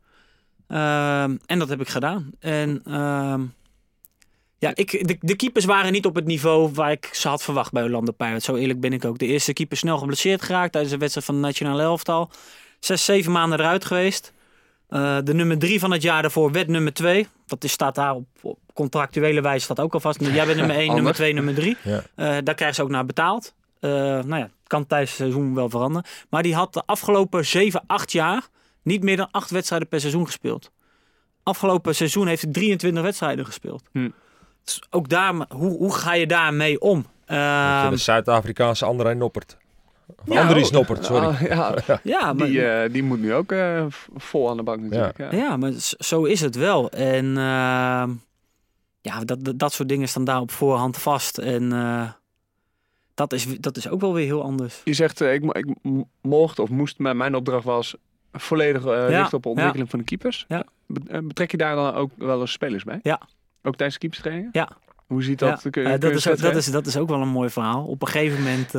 [0.71, 2.31] Ehm, en dat heb ik gedaan.
[2.39, 3.43] En ehm,
[4.59, 7.73] ja, ik, de, de keepers waren niet op het niveau waar ik ze had verwacht
[7.73, 8.45] bij Orlando Pirates.
[8.45, 9.19] Zo eerlijk ben ik ook.
[9.19, 12.31] De eerste keeper snel geblesseerd geraakt tijdens de wedstrijd van het nationale elftal.
[12.81, 14.33] Zes, zeven maanden eruit geweest.
[14.89, 17.29] Eh, de nummer drie van het jaar daarvoor werd nummer twee.
[17.47, 20.21] Dat is, staat daar op, op contractuele wijze staat ook al vast.
[20.21, 21.77] Jij bent nummer één, nummer twee, nummer drie.
[21.83, 22.03] Ja.
[22.15, 23.55] Eh, daar krijgen ze ook naar betaald.
[23.81, 26.09] Eh, nou ja, kan tijdens het seizoen wel veranderen.
[26.29, 28.49] Maar die had de afgelopen 7, 8 jaar
[28.83, 30.71] niet meer dan 8 wedstrijden per seizoen gespeeld.
[31.43, 33.83] Afgelopen seizoen heeft hij 23 wedstrijden gespeeld.
[33.93, 34.11] Hm.
[34.65, 37.07] Dus ook daar, hoe, hoe ga je daarmee om?
[37.27, 39.57] Ehm, de Zuid-Afrikaanse André Noppert.
[40.27, 41.27] Of Ja, Andries Noppert, sorry.
[41.27, 44.81] Ah, ja, ja, maar, die, eh, die moet nu ook eh, vol aan de bank
[44.81, 45.19] natuurlijk.
[45.19, 45.33] Ja.
[45.33, 46.91] ja, maar zo is het wel.
[46.91, 48.11] En ehm,
[49.01, 51.39] ja, dat, dat, soort dingen staan daar op voorhand vast.
[51.39, 52.11] En eh,
[53.15, 54.81] dat, is, dat is ook wel weer heel anders.
[54.85, 55.75] Je zegt, ik,
[56.21, 57.97] mocht of moest, maar mijn opdracht was
[58.33, 60.45] volledig Ja, richten op de ontwikkeling van de keepers.
[60.49, 60.61] Eh,
[61.23, 62.99] Betrek je daar dan ook wel eens spelers bij?
[63.03, 63.21] Ja.
[63.63, 64.51] Ook tijdens de keeperstrainingen?
[64.53, 64.69] Ja.
[65.07, 65.63] Hoe ziet dat?
[65.63, 67.29] Ja, Kun je- eh, kun dat, is, ook- dat, is, dat is ook wel een
[67.29, 67.85] mooi verhaal.
[67.85, 68.71] Op een gegeven moment.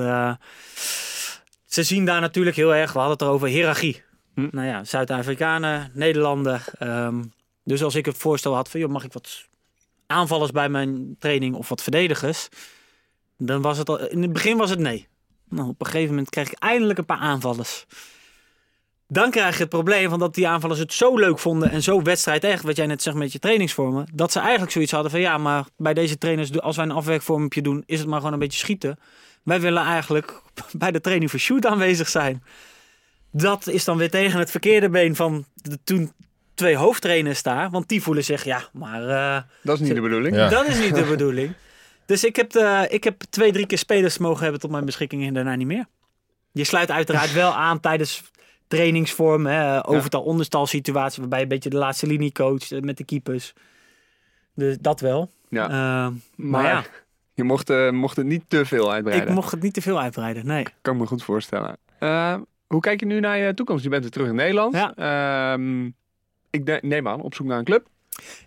[1.66, 2.92] ze zien daar natuurlijk heel erg.
[2.94, 4.04] We hadden het erover hiërarchie.
[4.36, 4.48] Hm.
[4.52, 6.66] Nou ja, Zuid-Afrikanen, Nederlander.
[6.80, 7.24] ehm,
[7.64, 9.48] dus als ik het voorstel had van, joh, mag ik wat
[10.08, 12.50] aanvallers bij mijn training of wat verdedigers?
[13.38, 15.08] Dan was het al, in het begin was het nee.
[15.50, 17.86] Nou, op een gegeven moment kreeg ik eindelijk een paar aanvallers.
[19.14, 22.02] Dan krijg je het probleem van dat die aanvallers het zo leuk vonden en zo
[22.02, 25.20] wedstrijd echt, wat jij net zegt met je trainingsvormen, dat ze eigenlijk zoiets hadden van
[25.20, 28.40] ja, maar bij deze trainers, als wij een afwerkvormpje doen, is het maar gewoon een
[28.40, 29.00] beetje schieten.
[29.44, 32.44] Wij willen eigenlijk bij de training voor shoot aanwezig zijn.
[33.32, 36.12] Dat is dan weer tegen het verkeerde been van de toen
[36.54, 40.36] twee hoofdtrainers daar, want die voelen zich ja, maar eh, Dat is niet de bedoeling.
[40.36, 40.50] Ja.
[40.50, 41.54] dat is niet de bedoeling.
[42.06, 45.26] Dus ik heb, de, ik heb twee, drie keer spelers mogen hebben tot mijn beschikking
[45.28, 45.86] en daarna niet meer.
[46.52, 48.24] Je sluit uiteraard wel aan tijdens
[48.72, 52.98] trainingsvorm, hè, overtal onderstal situatie waarbij je een beetje de laatste linie coacht eh, met
[52.98, 53.54] de keepers.
[54.56, 55.32] Dus dat wel.
[55.50, 55.64] Ja.
[55.64, 56.84] Eh, Maar, maar ja,
[57.34, 59.28] je mocht, eh, mocht het niet te veel uitbreiden.
[59.28, 60.46] ik mocht het niet te veel uitbreiden.
[60.46, 60.66] Nee.
[60.82, 61.78] Kan ik me goed voorstellen.
[62.68, 63.84] Hoe kijk je nu naar je toekomst?
[63.84, 64.76] Je bent weer terug in Nederland.
[64.76, 64.94] Ja.
[64.96, 65.86] Ehm,
[66.50, 67.88] ik neem aan, op zoek naar een club.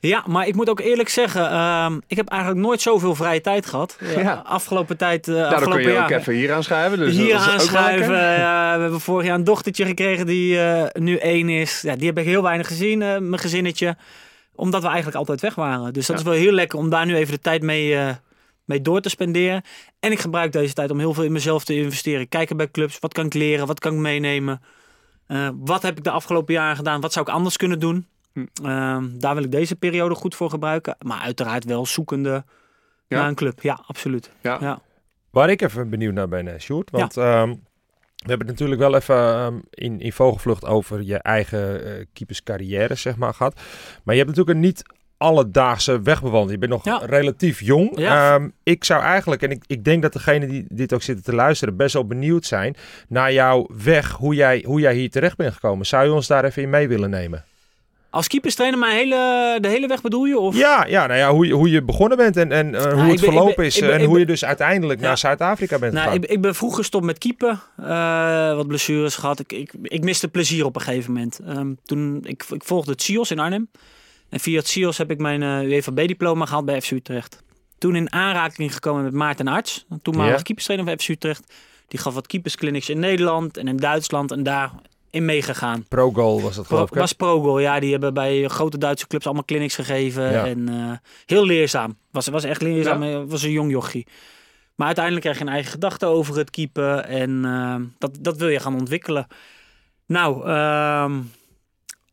[0.00, 3.66] Ja, maar ik moet ook eerlijk zeggen, ehm, ik heb eigenlijk nooit zoveel vrije tijd
[3.66, 3.96] gehad.
[4.00, 4.42] Eh, Ja.
[4.46, 6.18] Afgelopen tijd, uh, kun afgelopen je ook jaar.
[6.20, 6.98] even hier aanschuiven.
[6.98, 8.14] Dus hier ook aanschuiven.
[8.16, 11.81] Ja, we hebben vorig jaar een dochtertje gekregen die eh, nu één is.
[11.83, 13.96] Ja, die heb ik heel weinig gezien, eh, mijn gezinnetje.
[14.55, 15.92] Omdat we eigenlijk altijd weg waren.
[15.92, 16.22] Dus dat Ja.
[16.22, 18.09] is wel heel lekker om daar nu even de tijd mee, eh,
[18.64, 19.62] mee door te spenderen.
[20.00, 22.29] En ik gebruik deze tijd om heel veel in mezelf te investeren.
[22.29, 22.98] Kijken bij clubs.
[23.00, 23.66] Wat kan ik leren?
[23.66, 24.62] Wat kan ik meenemen?
[25.27, 27.00] Eh, wat heb ik de afgelopen jaren gedaan?
[27.00, 28.07] Wat zou ik anders kunnen doen?
[28.35, 28.44] Hm.
[28.64, 30.97] Ehm, daar wil ik deze periode goed voor gebruiken.
[31.05, 32.44] Maar uiteraard wel zoekende
[33.09, 33.18] Ja.
[33.18, 33.61] naar een club.
[33.62, 34.31] Ja, absoluut.
[34.40, 34.59] Ja.
[34.61, 34.81] Ja.
[35.31, 36.90] Waar ik even benieuwd naar ben, Sjoerd.
[36.90, 37.49] Want ehm,
[38.16, 42.94] we hebben het natuurlijk wel even ehm, in, in vogelvlucht over je eigen eh keeperscarrière,
[42.94, 43.55] zeg maar, gehad.
[44.05, 44.83] Maar je hebt natuurlijk een niet
[45.16, 46.51] alledaagse weg bewandeld.
[46.51, 47.01] Je bent nog Ja.
[47.07, 47.99] relatief jong.
[47.99, 48.35] Ja.
[48.35, 51.35] Ehm, ik zou eigenlijk, en ik, ik denk dat degenen die dit ook zitten te
[51.35, 52.77] luisteren, best wel benieuwd zijn
[53.09, 55.87] naar jouw weg, hoe jij, hoe jij hier terecht bent gekomen.
[55.87, 57.44] Zou je ons daar even in mee willen nemen?
[58.14, 60.38] Als keeperstrainer mijn hele, de hele weg bedoel je?
[60.38, 60.57] Of?
[60.57, 62.98] Ja, ja nou ja, hoe, je, hoe je begonnen bent en, en eh, hoe ik
[62.98, 63.79] het ben- verlopen ben- is.
[63.79, 66.22] ben- en hoe je dus uiteindelijk naar Zuid-Afrika bent Nou, gegaan.
[66.22, 67.61] ik, ik ben vroeg gestopt met keepen.
[67.77, 69.40] Eh, wat blessures gehad.
[69.40, 71.40] Ik, ik, ik miste plezier op een gegeven moment.
[71.46, 73.68] Ehm, toen, ik, ik volgde het CIOS in Arnhem.
[74.29, 77.42] En via het CIOS heb ik mijn eh UEFA B-diploma gehaald bij FC Utrecht.
[77.79, 79.85] Toen in aanraking gekomen met Maarten Arts.
[79.88, 80.42] een Toenmalig Ja.
[80.42, 81.53] keeperstrainer van FC Utrecht.
[81.88, 84.31] Die gaf wat keepersclinics in Nederland en in Duitsland.
[84.31, 84.70] En daar
[85.14, 85.85] in meegegaan.
[85.88, 86.94] Pro goal was dat geloof ik.
[86.98, 87.81] was ProGoal, ja.
[87.81, 90.33] Die hebben bij grote Duitse clubs allemaal clinics gegeven.
[90.33, 90.46] Ja.
[90.46, 90.92] En eh,
[91.27, 91.96] heel leerzaam.
[92.11, 93.03] Was, was echt leerzaam.
[93.03, 93.20] Ja.
[93.20, 94.07] eh, Was een jong jochie.
[94.74, 97.07] Maar uiteindelijk krijg je een eigen gedachte over het keepen.
[97.07, 99.27] En eh, dat, dat wil je gaan ontwikkelen.
[100.07, 101.18] Nou, ehm,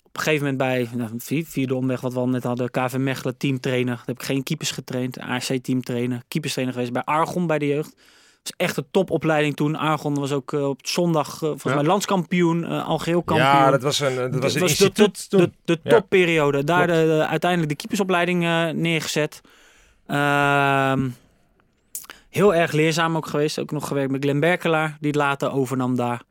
[0.03, 2.95] op een gegeven moment bij nou, vier- vierde omweg, wat we al net hadden, KV
[2.97, 3.95] Mechelen, teamtrainer.
[3.95, 5.19] Daar heb ik geen keepers getraind.
[5.19, 6.21] ARC teamtrainer.
[6.27, 7.95] Keeperstrainer geweest bij Argon bij de jeugd.
[8.43, 9.75] Was echt een topopleiding toen.
[9.75, 11.73] Argon was ook eh, op zondag eh, volgens Ja.
[11.75, 13.49] mij landskampioen, eh algeheel kampioen.
[13.49, 15.30] Ja, dat was een, dat was een Het de, instituut
[15.65, 15.89] de, Ja.
[15.89, 16.63] topperiode.
[16.63, 18.39] Daar de, de- uiteindelijk de keepersopleiding
[18.75, 19.41] neergezet.
[20.08, 21.10] Ehm,
[22.30, 23.60] heel erg leerzaam ook geweest.
[23.60, 26.21] Ook nog gewerkt met Glenn Berkelaar, die het later overnam daar.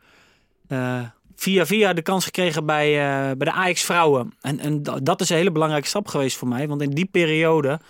[1.37, 2.93] Via via de kans gekregen bij,
[3.37, 4.33] bij de Ajax vrouwen.
[4.41, 6.69] En, en da- dat is een hele belangrijke stap geweest voor mij.
[6.69, 7.81] Want in die periode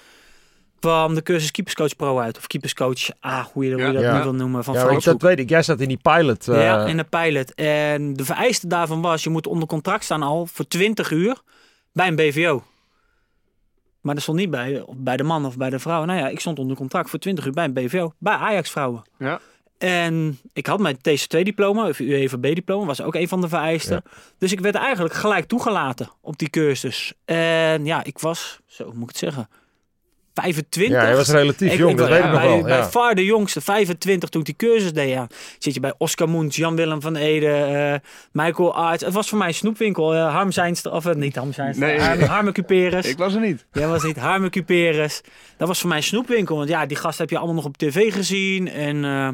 [0.80, 2.38] kwam de cursus keeperscoach pro uit.
[2.38, 3.92] Of keeperscoach A, hoe je, hoe je Ja.
[3.92, 4.16] dat Ja.
[4.16, 5.48] nu wil noemen, van Ja, dat weet ik.
[5.48, 6.48] Jij zat in die pilot.
[6.48, 7.54] eh, Ja, in de pilot.
[7.54, 11.40] En de vereiste daarvan was, je moet onder contract staan al voor 20 uur
[11.92, 12.62] bij een BVO.
[14.00, 16.04] Maar dat stond niet bij, of bij de man of bij de vrouw.
[16.04, 18.12] Nou ja, ik stond onder contract voor 20 uur bij een BVO.
[18.18, 19.02] Bij Ajax vrouwen.
[19.18, 19.40] Ja.
[19.78, 24.02] En ik had mijn TC2-diploma, of UEFA B-diploma, was ook een van de vereisten.
[24.38, 27.12] Dus ik werd eigenlijk gelijk toegelaten op die cursus.
[27.24, 29.48] En ja, ik was, zo moet ik het zeggen,
[30.34, 30.96] 25.
[30.96, 32.62] ja, hij was relatief Ik- jong, ik dat weet ik nog bij, wel.
[32.62, 32.88] Bij Ja.
[32.88, 35.08] far de jongste, 25 toen ik die cursus deed.
[35.08, 35.26] Ja.
[35.58, 39.04] Zit je bij Oscar Moens, Jan-Willem van Ede, eh, Michael Arts.
[39.04, 40.14] Het was voor mij een snoepwinkel.
[40.14, 42.00] eh Harm Zijnstra, of eh, niet Harm Zijnstra, Nee.
[42.00, 43.06] Harm, Harme Cuperus.
[43.06, 43.66] Ik was er niet.
[43.72, 45.20] Jij was niet Harme Cuperus.
[45.56, 46.56] Dat was voor mij een snoepwinkel.
[46.56, 48.68] Want ja, die gasten heb je allemaal nog op tv gezien.
[48.68, 49.28] En, eh,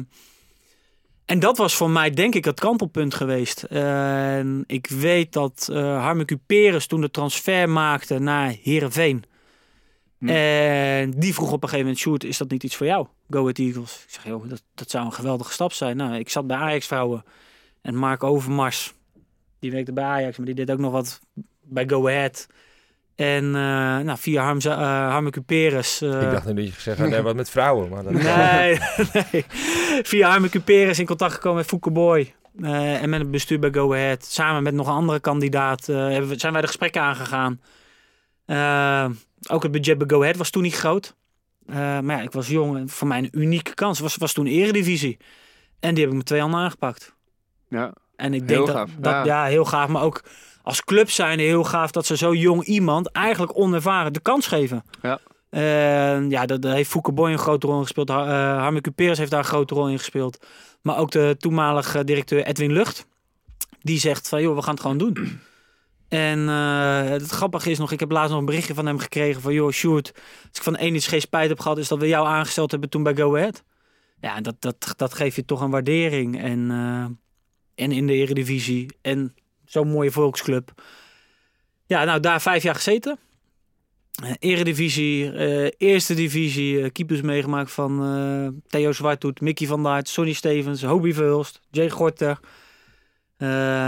[1.25, 3.63] en dat was voor mij denk ik het kantelpunt geweest.
[3.63, 9.23] En ik weet dat eh Harme Cuperus toen de transfer maakte naar Heerenveen.
[10.19, 10.29] Hm.
[10.29, 13.07] En die vroeg op een gegeven moment, Sjoerd, is dat niet iets voor jou?
[13.29, 14.03] Go Ahead Eagles.
[14.07, 15.97] Ik zeg, joh, dat, dat zou een geweldige stap zijn.
[15.97, 17.23] Nou, ik zat bij Ajax vrouwen.
[17.81, 18.93] En Mark Overmars,
[19.59, 21.19] die werkte bij Ajax, maar die deed ook nog wat
[21.61, 22.47] bij Go Ahead.
[23.15, 23.51] En eh,
[23.99, 24.73] nou, via Harm, uh,
[25.11, 26.01] Harme Cuperus.
[26.01, 27.89] eh, Ik dacht nu dat je gezegd had, nee, wat met vrouwen.
[27.89, 28.79] Maar dat, Nee,
[29.31, 29.45] nee.
[30.03, 32.33] Via Harme Cuperus in contact gekomen met Fouke Boy.
[32.61, 34.25] eh, en met het bestuur bij Go Ahead.
[34.25, 37.61] Samen met nog een andere kandidaat eh, hebben we- zijn wij de gesprekken aangegaan.
[39.49, 41.15] Ook het budget bij Go Ahead was toen niet groot.
[41.65, 43.99] Eh, maar ja, ik was jong en voor mij een unieke kans.
[43.99, 45.17] Was, was toen eredivisie.
[45.79, 47.13] En die heb ik met twee handen aangepakt.
[47.69, 47.93] Ja.
[48.15, 49.23] En ik denk Heel dat, gaaf, dat ja.
[49.23, 49.45] ja.
[49.45, 49.87] heel gaaf.
[49.87, 50.23] Maar ook
[50.63, 54.83] als club zijn heel gaaf dat ze zo jong iemand eigenlijk onervaren de kans geven.
[55.01, 55.19] Ja.
[56.29, 58.09] Ja, daar heeft Fouke Boy een grote rol in gespeeld.
[58.09, 60.45] Har- eh, Harme Cuperus heeft daar een grote rol in gespeeld.
[60.81, 63.07] Maar ook de toenmalige directeur Edwin Lucht.
[63.81, 65.39] Die zegt van, joh, we gaan het gewoon doen.
[66.07, 69.41] En eh, het grappige is nog, ik heb laatst nog een berichtje van hem gekregen
[69.41, 72.07] van, joh, Sjoerd, als ik van één iets geen spijt heb gehad, is dat we
[72.07, 73.63] jou aangesteld hebben toen bij Go Ahead.
[74.21, 76.41] Ja, dat, dat, dat geeft je toch een waardering.
[76.41, 77.05] En, eh,
[77.85, 78.97] en in de Eredivisie.
[79.01, 79.35] En
[79.65, 80.71] zo'n mooie volksclub.
[81.85, 83.19] Ja, nou, daar vijf jaar gezeten.
[84.23, 85.31] Eh, Eredivisie,
[85.77, 91.89] Eerste Divisie, keepers meegemaakt van Theo Zwarthoed, Mickey van Daart, Sonny Stevens, Hobie Verhulst, Jay
[91.89, 92.39] Gorter,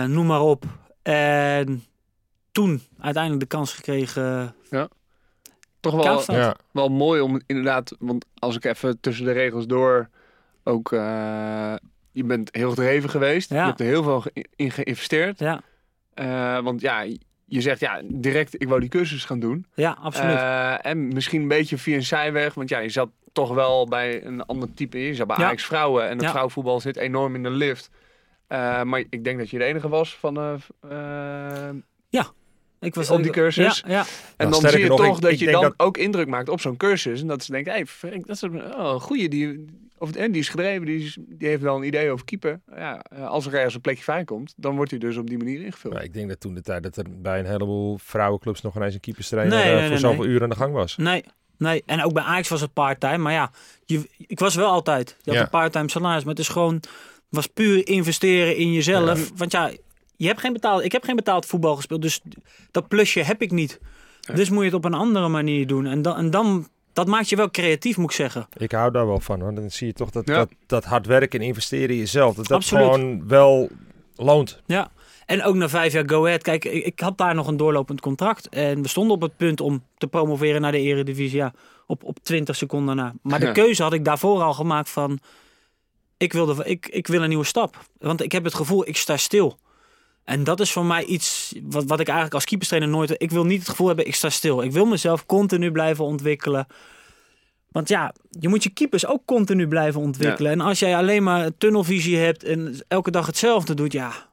[0.07, 0.65] noem maar op.
[1.01, 1.84] En
[2.52, 4.56] toen uiteindelijk de kans gekregen.
[5.80, 6.56] Toch wel, ja.
[6.72, 10.10] wel mooi om inderdaad, want als ik even tussen de regels door
[10.64, 11.74] ook, eh,
[12.12, 13.50] je bent heel gedreven geweest.
[13.50, 13.60] Ja.
[13.62, 14.24] Je hebt er heel veel
[14.56, 15.39] in geïnvesteerd.
[15.39, 15.62] Ja,
[16.14, 17.02] Eh, want ja,
[17.45, 19.66] je zegt ja, direct ik wou die cursus gaan doen.
[19.74, 20.36] ja absoluut.
[20.36, 24.26] Eh, en misschien een beetje via een zijweg, want ja, je zat toch wel bij
[24.26, 25.00] een ander type.
[25.06, 25.45] Je zat bij Ja.
[25.45, 26.30] Ajax vrouwen en het Ja.
[26.30, 27.89] vrouwenvoetbal zit enorm in de lift.
[28.47, 30.62] Eh, maar ik denk dat je de enige was van
[32.12, 32.24] eh,
[32.82, 33.84] ik was op die cursus.
[33.86, 33.99] Ja, ja.
[34.38, 36.28] En Nou, dan zie je nog, toch ik- dat ik je dan dat- ook indruk
[36.28, 37.22] maakt op zo'n cursus.
[37.22, 39.66] En dat ze denken, hé, hey, dat is een, oh, goeie, die,
[39.97, 42.60] of, en die is gedreven, die, is- die heeft wel een idee over keeper.
[42.76, 45.62] Ja, als er ergens een plekje vrij komt, dan wordt hij dus op die manier
[45.66, 45.93] ingevuld.
[45.93, 48.93] Maar ik denk dat toen de tijd dat er bij een heleboel vrouwenclubs nog ineens
[48.93, 50.34] een keeperstrainer Nee, eh, nee, voor nee, zoveel nee.
[50.34, 50.97] uur aan de gang was.
[50.97, 51.24] Nee,
[51.57, 51.84] nee.
[51.86, 53.18] En ook bij Ajax was het part-time.
[53.18, 53.51] Maar ja,
[53.86, 55.10] je, ik was wel altijd.
[55.10, 55.41] Je had Ja.
[55.41, 56.24] een part-time salaris.
[56.24, 56.82] Maar het is gewoon,
[57.30, 59.32] was puur investeren in jezelf.
[59.36, 59.72] Want ja,
[60.20, 62.01] je hebt geen betaald, ik heb geen betaald voetbal gespeeld.
[62.01, 62.22] Dus
[62.72, 63.80] dat plusje heb ik niet.
[64.22, 64.34] Ja.
[64.34, 65.86] Dus moet je het op een andere manier doen.
[65.86, 68.47] En dan, en dan dat maakt je wel creatief, moet ik zeggen.
[68.57, 69.53] Ik hou daar wel van hoor.
[69.53, 70.34] Dan zie je toch dat, Ja.
[70.36, 72.36] dat, dat hard werken en investeren in jezelf.
[72.36, 72.84] Dat dat Absoluut.
[72.84, 73.70] gewoon wel
[74.15, 74.61] loont.
[74.65, 74.91] Ja.
[75.26, 76.41] En ook na vijf jaar Go Ahead.
[76.41, 78.49] Kijk, ik, ik had daar nog een doorlopend contract.
[78.49, 81.38] En we stonden op het punt om te promoveren naar de Eredivisie.
[81.38, 81.53] Ja,
[81.88, 83.13] op, op 20 seconden na.
[83.22, 85.20] Maar de keuze had ik daarvoor al gemaakt van...
[86.17, 87.78] Ik, wilde, ik, ik wil een nieuwe stap.
[87.97, 89.57] Want ik heb het gevoel, ik sta stil.
[90.24, 93.13] En dat is voor mij iets wat, wat ik eigenlijk als keeperstrainer nooit...
[93.17, 94.61] Ik wil niet het gevoel hebben, ik sta stil.
[94.63, 96.67] Ik wil mezelf continu blijven ontwikkelen.
[97.72, 100.51] Want ja, je moet je keepers ook continu blijven ontwikkelen.
[100.51, 104.28] En als jij alleen maar tunnelvisie hebt en elke dag hetzelfde doet, ja...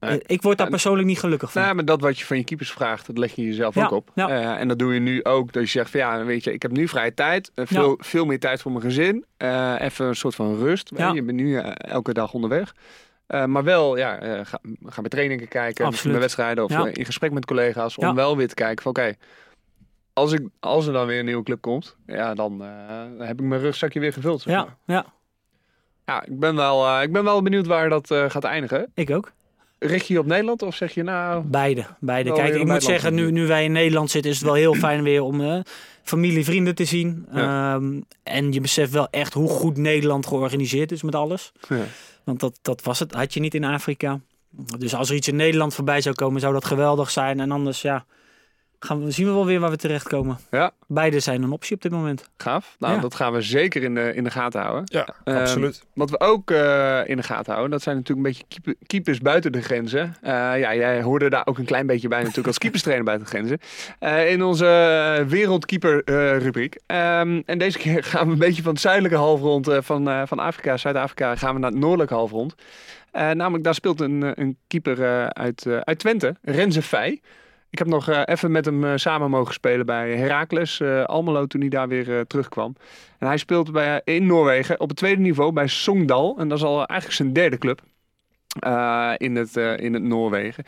[0.00, 0.20] Nee.
[0.26, 1.62] Ik word daar persoonlijk niet gelukkig van.
[1.62, 3.90] Nou, maar dat wat je van je keepers vraagt, dat leg je jezelf Ja, ook
[3.90, 4.10] op.
[4.14, 4.28] ja.
[4.28, 5.52] Eh, en dat doe je nu ook.
[5.52, 7.50] Dat je zegt van ja, weet je, ik heb nu vrije tijd.
[7.54, 9.24] eh, veel, veel meer tijd voor mijn gezin.
[9.36, 10.90] Eh, even een soort van rust.
[10.90, 10.96] je.
[10.98, 11.12] Ja.
[11.12, 12.74] Je bent nu eh, elke dag onderweg.
[13.32, 15.84] Eh, maar wel, ja, eh, ga, ga bij trainingen kijken.
[15.84, 16.12] Absoluut.
[16.12, 16.64] bij wedstrijden.
[16.64, 16.86] Of Ja.
[16.86, 17.96] eh, in gesprek met collega's.
[17.98, 18.14] Om Ja.
[18.14, 19.14] wel weer te kijken van oké,
[20.12, 21.96] als, ik, als er dan weer een nieuwe club komt.
[22.06, 22.60] Ja, dan,
[23.18, 24.40] heb ik mijn rugzakje weer gevuld.
[24.40, 24.76] Zeg maar.
[24.86, 25.06] ja, ja,
[26.06, 28.90] ja ik, ben wel, ik ben wel benieuwd waar dat gaat eindigen.
[28.94, 29.32] ik ook.
[29.78, 31.42] Richt je je op Nederland of zeg je nou...
[31.44, 32.32] Beide, beide.
[32.32, 35.02] Kijk, ik moet zeggen, nu, nu wij in Nederland zitten, is het wel heel fijn
[35.02, 35.60] weer om eh,
[36.02, 37.26] familie, vrienden te zien.
[37.32, 37.74] Ja.
[37.74, 41.52] Ehm, en je beseft wel echt hoe goed Nederland georganiseerd is met alles.
[41.68, 41.76] Ja.
[42.24, 44.20] Want dat, dat was het, had je niet in Afrika.
[44.78, 47.40] Dus als er iets in Nederland voorbij zou komen, zou dat geweldig zijn.
[47.40, 48.04] En anders, ja,
[48.84, 50.38] gaan we, zien we wel weer waar we terechtkomen.
[50.50, 50.70] Ja.
[50.86, 52.30] Beide zijn een optie op dit moment.
[52.36, 52.76] Gaaf.
[52.78, 53.00] Nou, Ja.
[53.00, 54.82] dat gaan we zeker in de, in de gaten houden.
[54.84, 55.82] Ja, Ehm, absoluut.
[55.94, 59.18] Wat we ook eh, in de gaten houden, dat zijn natuurlijk een beetje keeper- keepers
[59.18, 60.16] buiten de grenzen.
[60.22, 63.32] Eh, ja, jij hoorde daar ook een klein beetje bij natuurlijk als keeperstrainer buiten de
[63.36, 63.58] grenzen.
[63.98, 66.78] Eh, in onze wereldkeeper eh, rubriek.
[66.86, 70.22] Ehm, en deze keer gaan we een beetje van het zuidelijke halfrond eh, van, eh,
[70.26, 72.54] van Afrika, Zuid-Afrika, gaan we naar het noordelijke halfrond.
[73.10, 77.20] Eh, namelijk daar speelt een, een keeper eh, uit, uit Twente, Renze Vij.
[77.72, 81.46] Ik heb nog eh, even met hem eh, samen mogen spelen bij Heracles eh, Almelo
[81.46, 82.76] toen hij daar weer terugkwam.
[83.18, 86.36] En hij speelt bij, in Noorwegen op het tweede niveau bij Songdal.
[86.38, 87.80] En dat is al eigenlijk zijn derde club
[89.16, 90.64] in, het, in het Noorwegen.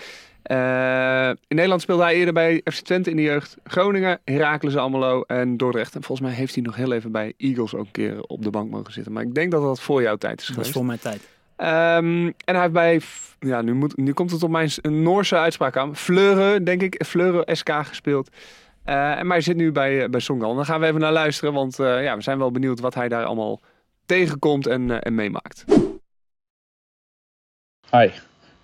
[1.49, 3.57] In Nederland speelde hij eerder bij FC Twente in de jeugd.
[3.65, 5.95] Groningen, Heracles Almelo en Dordrecht.
[5.95, 8.51] En volgens mij heeft hij nog heel even bij Eagles ook een keer op de
[8.51, 9.13] bank mogen zitten.
[9.13, 10.73] Maar ik denk dat dat voor jouw tijd is Dat is geweest.
[10.73, 11.34] voor mijn tijd.
[11.57, 13.01] Ehm, en hij heeft bij,
[13.39, 15.97] ja, nu, moet, nu komt het op mijn Noorse uitspraak aan.
[15.97, 18.31] Fleuren, denk ik, Fleuren SK gespeeld.
[18.85, 20.55] Eh, en maar hij zit nu bij, eh, bij Songdal.
[20.55, 23.09] Daar gaan we even naar luisteren, want eh, ja, we zijn wel benieuwd wat hij
[23.09, 23.61] daar allemaal
[24.07, 25.65] tegenkomt en, en meemaakt.
[27.91, 28.11] Hi,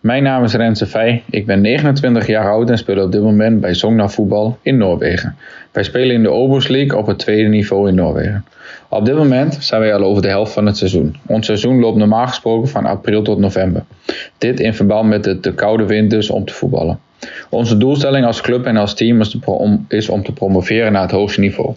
[0.01, 1.23] mijn naam is Renze Vij.
[1.31, 5.37] Ik ben 29 jaar oud en speel op dit moment bij Sogna Voetbal in Noorwegen.
[5.73, 8.45] Wij spelen in de Obos League op het tweede niveau in Noorwegen.
[8.89, 11.17] Op dit moment zijn wij al over de helft van het seizoen.
[11.27, 13.85] Ons seizoen loopt normaal gesproken van april tot november.
[14.39, 17.01] Dit in verband met de te koude winters om te voetballen.
[17.49, 21.41] Onze doelstelling als club en als team is, om, om te promoveren naar het hoogste
[21.41, 21.75] niveau.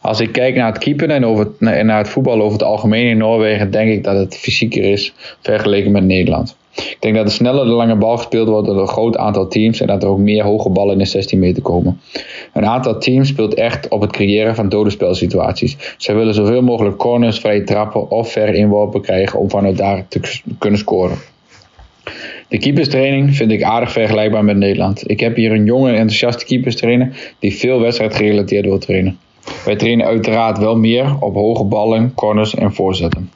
[0.00, 1.24] Als ik kijk naar het keeper en,
[1.58, 5.14] en naar het voetbal over het algemeen in Noorwegen, denk ik dat het fysieker is
[5.40, 6.60] vergeleken met Nederland.
[6.74, 9.80] Ik denk dat er sneller de lange bal gespeeld wordt door een groot aantal teams
[9.80, 12.00] en dat er ook meer hoge ballen in de 16 meter komen.
[12.52, 15.94] Een aantal teams speelt echt op het creëren van dode spelsituaties.
[15.96, 20.40] Zij willen zoveel mogelijk corners, vrije trappen of ver inworpen krijgen om vanuit daar te
[20.58, 21.16] kunnen scoren.
[22.48, 25.10] De keeperstraining vind ik aardig vergelijkbaar met Nederland.
[25.10, 29.18] Ik heb hier een jonge en enthousiaste keeperstrainer die veel wedstrijdgerelateerd wil trainen.
[29.64, 33.30] Wij trainen uiteraard wel meer op hoge ballen, corners en voorzetten.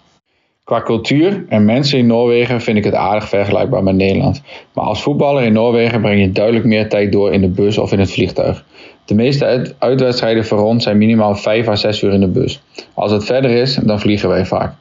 [0.66, 4.42] Qua cultuur en mensen in Noorwegen vind ik het aardig vergelijkbaar met Nederland.
[4.72, 7.92] Maar als voetballer in Noorwegen breng je duidelijk meer tijd door in de bus of
[7.92, 8.64] in het vliegtuig.
[9.04, 12.62] De meeste uit- uitwedstrijden voor ons zijn minimaal 5 à 6 uur in de bus.
[12.94, 14.74] Als het verder is, dan vliegen wij vaak.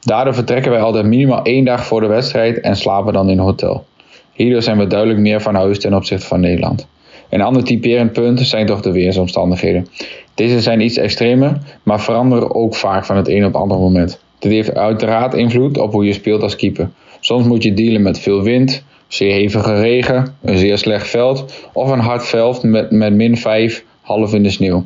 [0.00, 3.44] Daardoor vertrekken wij altijd minimaal één dag voor de wedstrijd en slapen dan in een
[3.44, 3.84] hotel.
[4.32, 6.86] Hierdoor zijn we duidelijk meer van huis ten opzichte van Nederland.
[7.30, 9.86] Een ander typerend punt zijn toch de weersomstandigheden.
[10.34, 14.23] Deze zijn iets extremer, maar veranderen ook vaak van het een op het andere moment.
[14.44, 16.90] Dit heeft uiteraard invloed op hoe je speelt als keeper.
[17.20, 21.90] Soms moet je dealen met veel wind, zeer hevige regen, een zeer slecht veld of
[21.90, 24.84] een hard veld met, met min 5 half in de sneeuw.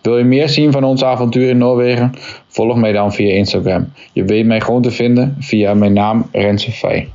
[0.00, 2.12] Wil je meer zien van ons avontuur in Noorwegen?
[2.48, 3.92] Volg mij dan via Instagram.
[4.12, 7.08] Je weet mij gewoon te vinden via mijn naam Renze Vij.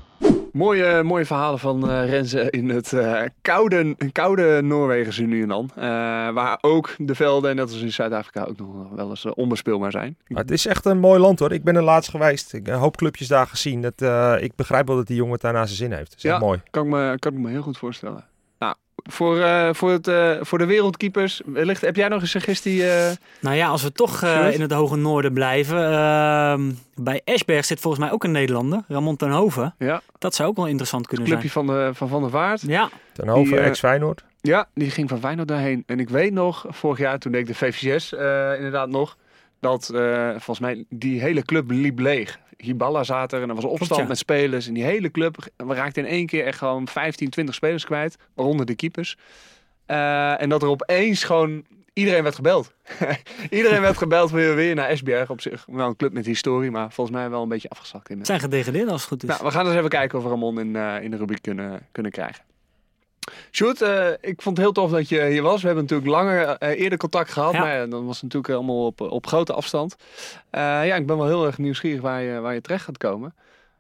[0.56, 5.48] Mooie, mooie verhalen van eh Renze in het eh, koude, koude Noorwegen zien nu en
[5.48, 5.70] dan.
[5.76, 5.84] Eh,
[6.34, 10.18] waar ook de velden, net als in Zuid-Afrika, ook nog wel eens eh, onbespeelbaar zijn.
[10.28, 11.52] Maar het is echt een mooi land hoor.
[11.52, 12.54] Ik ben er laatst geweest.
[12.54, 13.82] Ik heb een hoop clubjes daar gezien.
[13.82, 16.10] Dat, eh, ik begrijp wel dat die jongen het daar naar zijn zin heeft.
[16.10, 16.40] Dat is echt Ja.
[16.40, 16.62] mooi.
[16.72, 18.24] Kan ik me, kan ik me heel goed voorstellen.
[19.04, 22.90] Voor, eh, voor, het, eh, voor de wereldkeepers, wellicht, heb jij nog een suggestie?
[22.90, 23.12] eh?
[23.40, 25.92] Nou ja, als we toch eh, in het hoge noorden blijven.
[25.92, 29.76] ehm, bij Esberg zit volgens mij ook een Nederlander, Ramon ten Hoven.
[29.78, 32.60] ja, Dat zou ook wel interessant kunnen clubje van, de, van Van der Vaart.
[32.60, 32.72] zijn.
[32.72, 34.24] Ja, Ten Hoven, Die, eh, ex-Feyenoord.
[34.42, 35.84] Ja, die ging van Feyenoord daarheen.
[35.86, 39.18] En ik weet nog, vorig jaar toen deed ik de VVCS eh, inderdaad nog,
[39.60, 42.40] dat eh, volgens mij die hele club liep leeg.
[42.58, 44.08] Hiballa zat er en er was opstand ja.
[44.08, 44.68] met spelers.
[44.68, 48.18] En die hele club, we raakten in één keer echt gewoon 15, 20 spelers kwijt,
[48.34, 49.18] waaronder de keepers.
[49.86, 52.74] Eh, en dat er opeens gewoon iedereen werd gebeld.
[53.50, 55.30] iedereen werd gebeld weer, weer naar Esbjerg.
[55.30, 58.18] Op zich wel een club met historie, maar volgens mij wel een beetje afgezakt in.
[58.18, 59.30] het zijn gedegradeerd als het goed is.
[59.30, 61.88] Nou, we gaan eens even kijken of we Ramon in, eh, in de rubriek kunnen,
[61.92, 62.44] kunnen krijgen.
[63.52, 65.62] Sjoerd, eh, ik vond het heel tof dat je hier was.
[65.62, 67.60] We hebben natuurlijk langer eh, eerder contact gehad, Ja.
[67.60, 69.96] maar dan was het natuurlijk allemaal op, op grote afstand.
[70.50, 73.34] Eh, ja, ik ben wel heel erg nieuwsgierig waar je, waar je terecht gaat komen.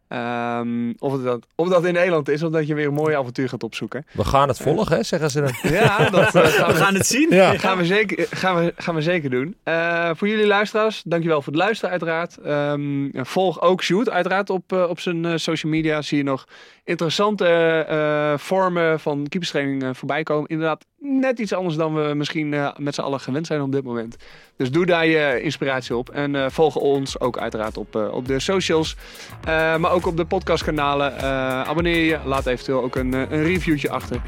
[0.07, 3.15] Ehm, of, het dat, of dat in Nederland is, of dat je weer een mooi
[3.15, 4.05] avontuur gaat opzoeken.
[4.11, 5.53] We gaan het volgen, hè, zeggen ze dan.
[5.79, 7.27] Ja, dat eh, gaan we we, gaan het zien.
[7.29, 7.57] Ja.
[7.57, 9.55] gaan we, zeker, gaan we, gaan we zeker doen.
[9.63, 12.37] Eh, voor jullie luisteraars, dankjewel voor het luisteren uiteraard.
[12.37, 16.01] Ehm, volg ook Sjoerd uiteraard op, eh, op zijn eh, social media.
[16.01, 16.47] Zie je nog
[16.85, 17.45] interessante
[17.89, 20.49] eh, vormen van keeperstraining eh, voorbij komen.
[20.49, 23.83] Inderdaad, net iets anders dan we misschien eh, met z'n allen gewend zijn op dit
[23.83, 24.15] moment.
[24.57, 26.09] Dus doe daar je inspiratie op.
[26.09, 28.95] En eh, volg ons ook uiteraard op, eh, op de socials.
[29.43, 31.17] Eh, maar ook op de podcastkanalen.
[31.17, 31.23] Eh,
[31.61, 32.19] abonneer je.
[32.25, 34.21] Laat eventueel ook een, eh, een reviewtje achter.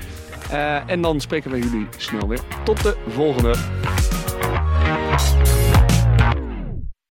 [0.52, 2.40] Eh, en dan spreken we jullie snel weer.
[2.64, 3.56] Tot de volgende.